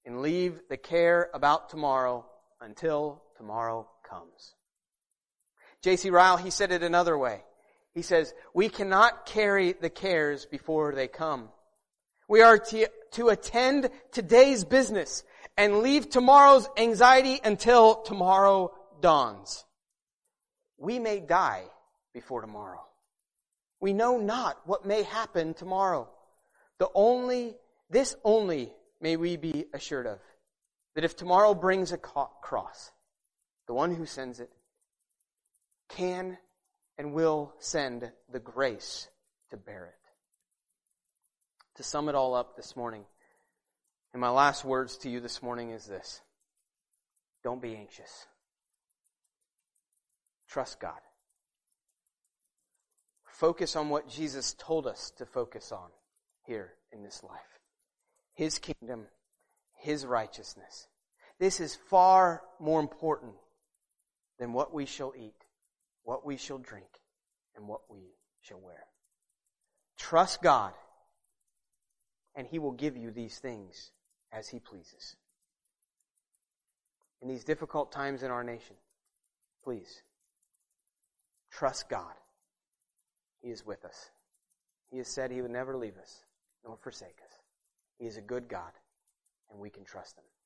and 0.07 0.21
leave 0.21 0.61
the 0.69 0.77
care 0.77 1.29
about 1.33 1.69
tomorrow 1.69 2.25
until 2.61 3.21
tomorrow 3.35 3.85
comes. 4.09 4.55
J.C. 5.83 6.09
Ryle, 6.09 6.37
he 6.37 6.49
said 6.49 6.71
it 6.71 6.81
another 6.81 7.17
way. 7.17 7.43
He 7.93 8.01
says, 8.01 8.33
we 8.53 8.69
cannot 8.69 9.25
carry 9.25 9.73
the 9.73 9.89
cares 9.89 10.45
before 10.45 10.95
they 10.95 11.09
come. 11.09 11.49
We 12.29 12.41
are 12.41 12.57
to, 12.57 12.87
to 13.11 13.29
attend 13.29 13.89
today's 14.13 14.63
business 14.63 15.25
and 15.57 15.79
leave 15.79 16.09
tomorrow's 16.09 16.69
anxiety 16.77 17.41
until 17.43 18.01
tomorrow 18.03 18.71
dawns. 19.01 19.65
We 20.77 20.99
may 20.99 21.19
die 21.19 21.65
before 22.13 22.39
tomorrow. 22.39 22.85
We 23.81 23.91
know 23.91 24.17
not 24.17 24.57
what 24.65 24.85
may 24.85 25.03
happen 25.03 25.53
tomorrow. 25.53 26.07
The 26.79 26.89
only, 26.95 27.55
this 27.89 28.15
only 28.23 28.71
may 29.01 29.15
we 29.15 29.37
be 29.37 29.65
assured 29.73 30.07
of, 30.07 30.19
that 30.95 31.03
if 31.03 31.15
tomorrow 31.15 31.53
brings 31.53 31.91
a 31.91 31.97
cross, 31.97 32.91
the 33.67 33.73
one 33.73 33.93
who 33.93 34.05
sends 34.05 34.39
it 34.39 34.49
can 35.89 36.37
and 36.97 37.13
will 37.13 37.53
send 37.59 38.11
the 38.31 38.39
grace 38.39 39.07
to 39.51 39.57
bear 39.57 39.85
it. 39.85 39.93
To 41.75 41.83
sum 41.83 42.09
it 42.09 42.15
all 42.15 42.33
up 42.33 42.55
this 42.55 42.75
morning, 42.75 43.05
and 44.13 44.19
my 44.19 44.29
last 44.29 44.65
words 44.65 44.97
to 44.99 45.09
you 45.09 45.19
this 45.19 45.43
morning 45.43 45.69
is 45.69 45.85
this. 45.85 46.21
Don't 47.43 47.61
be 47.61 47.75
anxious. 47.75 48.25
Trust 50.49 50.79
God. 50.79 50.99
Focus 53.25 53.75
on 53.75 53.89
what 53.89 54.09
Jesus 54.09 54.55
told 54.57 54.87
us 54.87 55.11
to 55.17 55.25
focus 55.27 55.71
on 55.71 55.89
here 56.47 56.73
in 56.91 57.03
this 57.03 57.21
life. 57.23 57.56
His 58.37 58.59
kingdom, 58.59 59.07
His 59.73 60.05
righteousness. 60.05 60.87
This 61.39 61.59
is 61.59 61.75
far 61.89 62.43
more 62.59 62.79
important 62.79 63.33
than 64.37 64.53
what 64.53 64.71
we 64.71 64.85
shall 64.85 65.11
eat, 65.17 65.33
what 66.03 66.23
we 66.23 66.37
shall 66.37 66.59
drink, 66.59 66.87
and 67.55 67.67
what 67.67 67.81
we 67.89 68.13
shall 68.41 68.59
wear. 68.59 68.85
Trust 69.97 70.43
God, 70.43 70.71
and 72.35 72.45
He 72.45 72.59
will 72.59 72.73
give 72.73 72.95
you 72.95 73.09
these 73.09 73.39
things 73.39 73.89
as 74.31 74.47
He 74.47 74.59
pleases. 74.59 75.15
In 77.23 77.27
these 77.27 77.43
difficult 77.43 77.91
times 77.91 78.21
in 78.21 78.29
our 78.29 78.43
nation, 78.43 78.75
please 79.63 80.03
trust 81.49 81.89
God. 81.89 82.13
He 83.41 83.49
is 83.49 83.65
with 83.65 83.83
us. 83.83 84.11
He 84.91 84.99
has 84.99 85.07
said 85.07 85.31
He 85.31 85.41
would 85.41 85.49
never 85.49 85.75
leave 85.75 85.97
us 85.97 86.23
nor 86.63 86.77
forsake 86.77 87.17
us. 87.25 87.26
He 87.99 88.05
is 88.05 88.17
a 88.17 88.21
good 88.21 88.47
God, 88.47 88.73
and 89.49 89.59
we 89.59 89.69
can 89.69 89.83
trust 89.83 90.19
Him. 90.19 90.27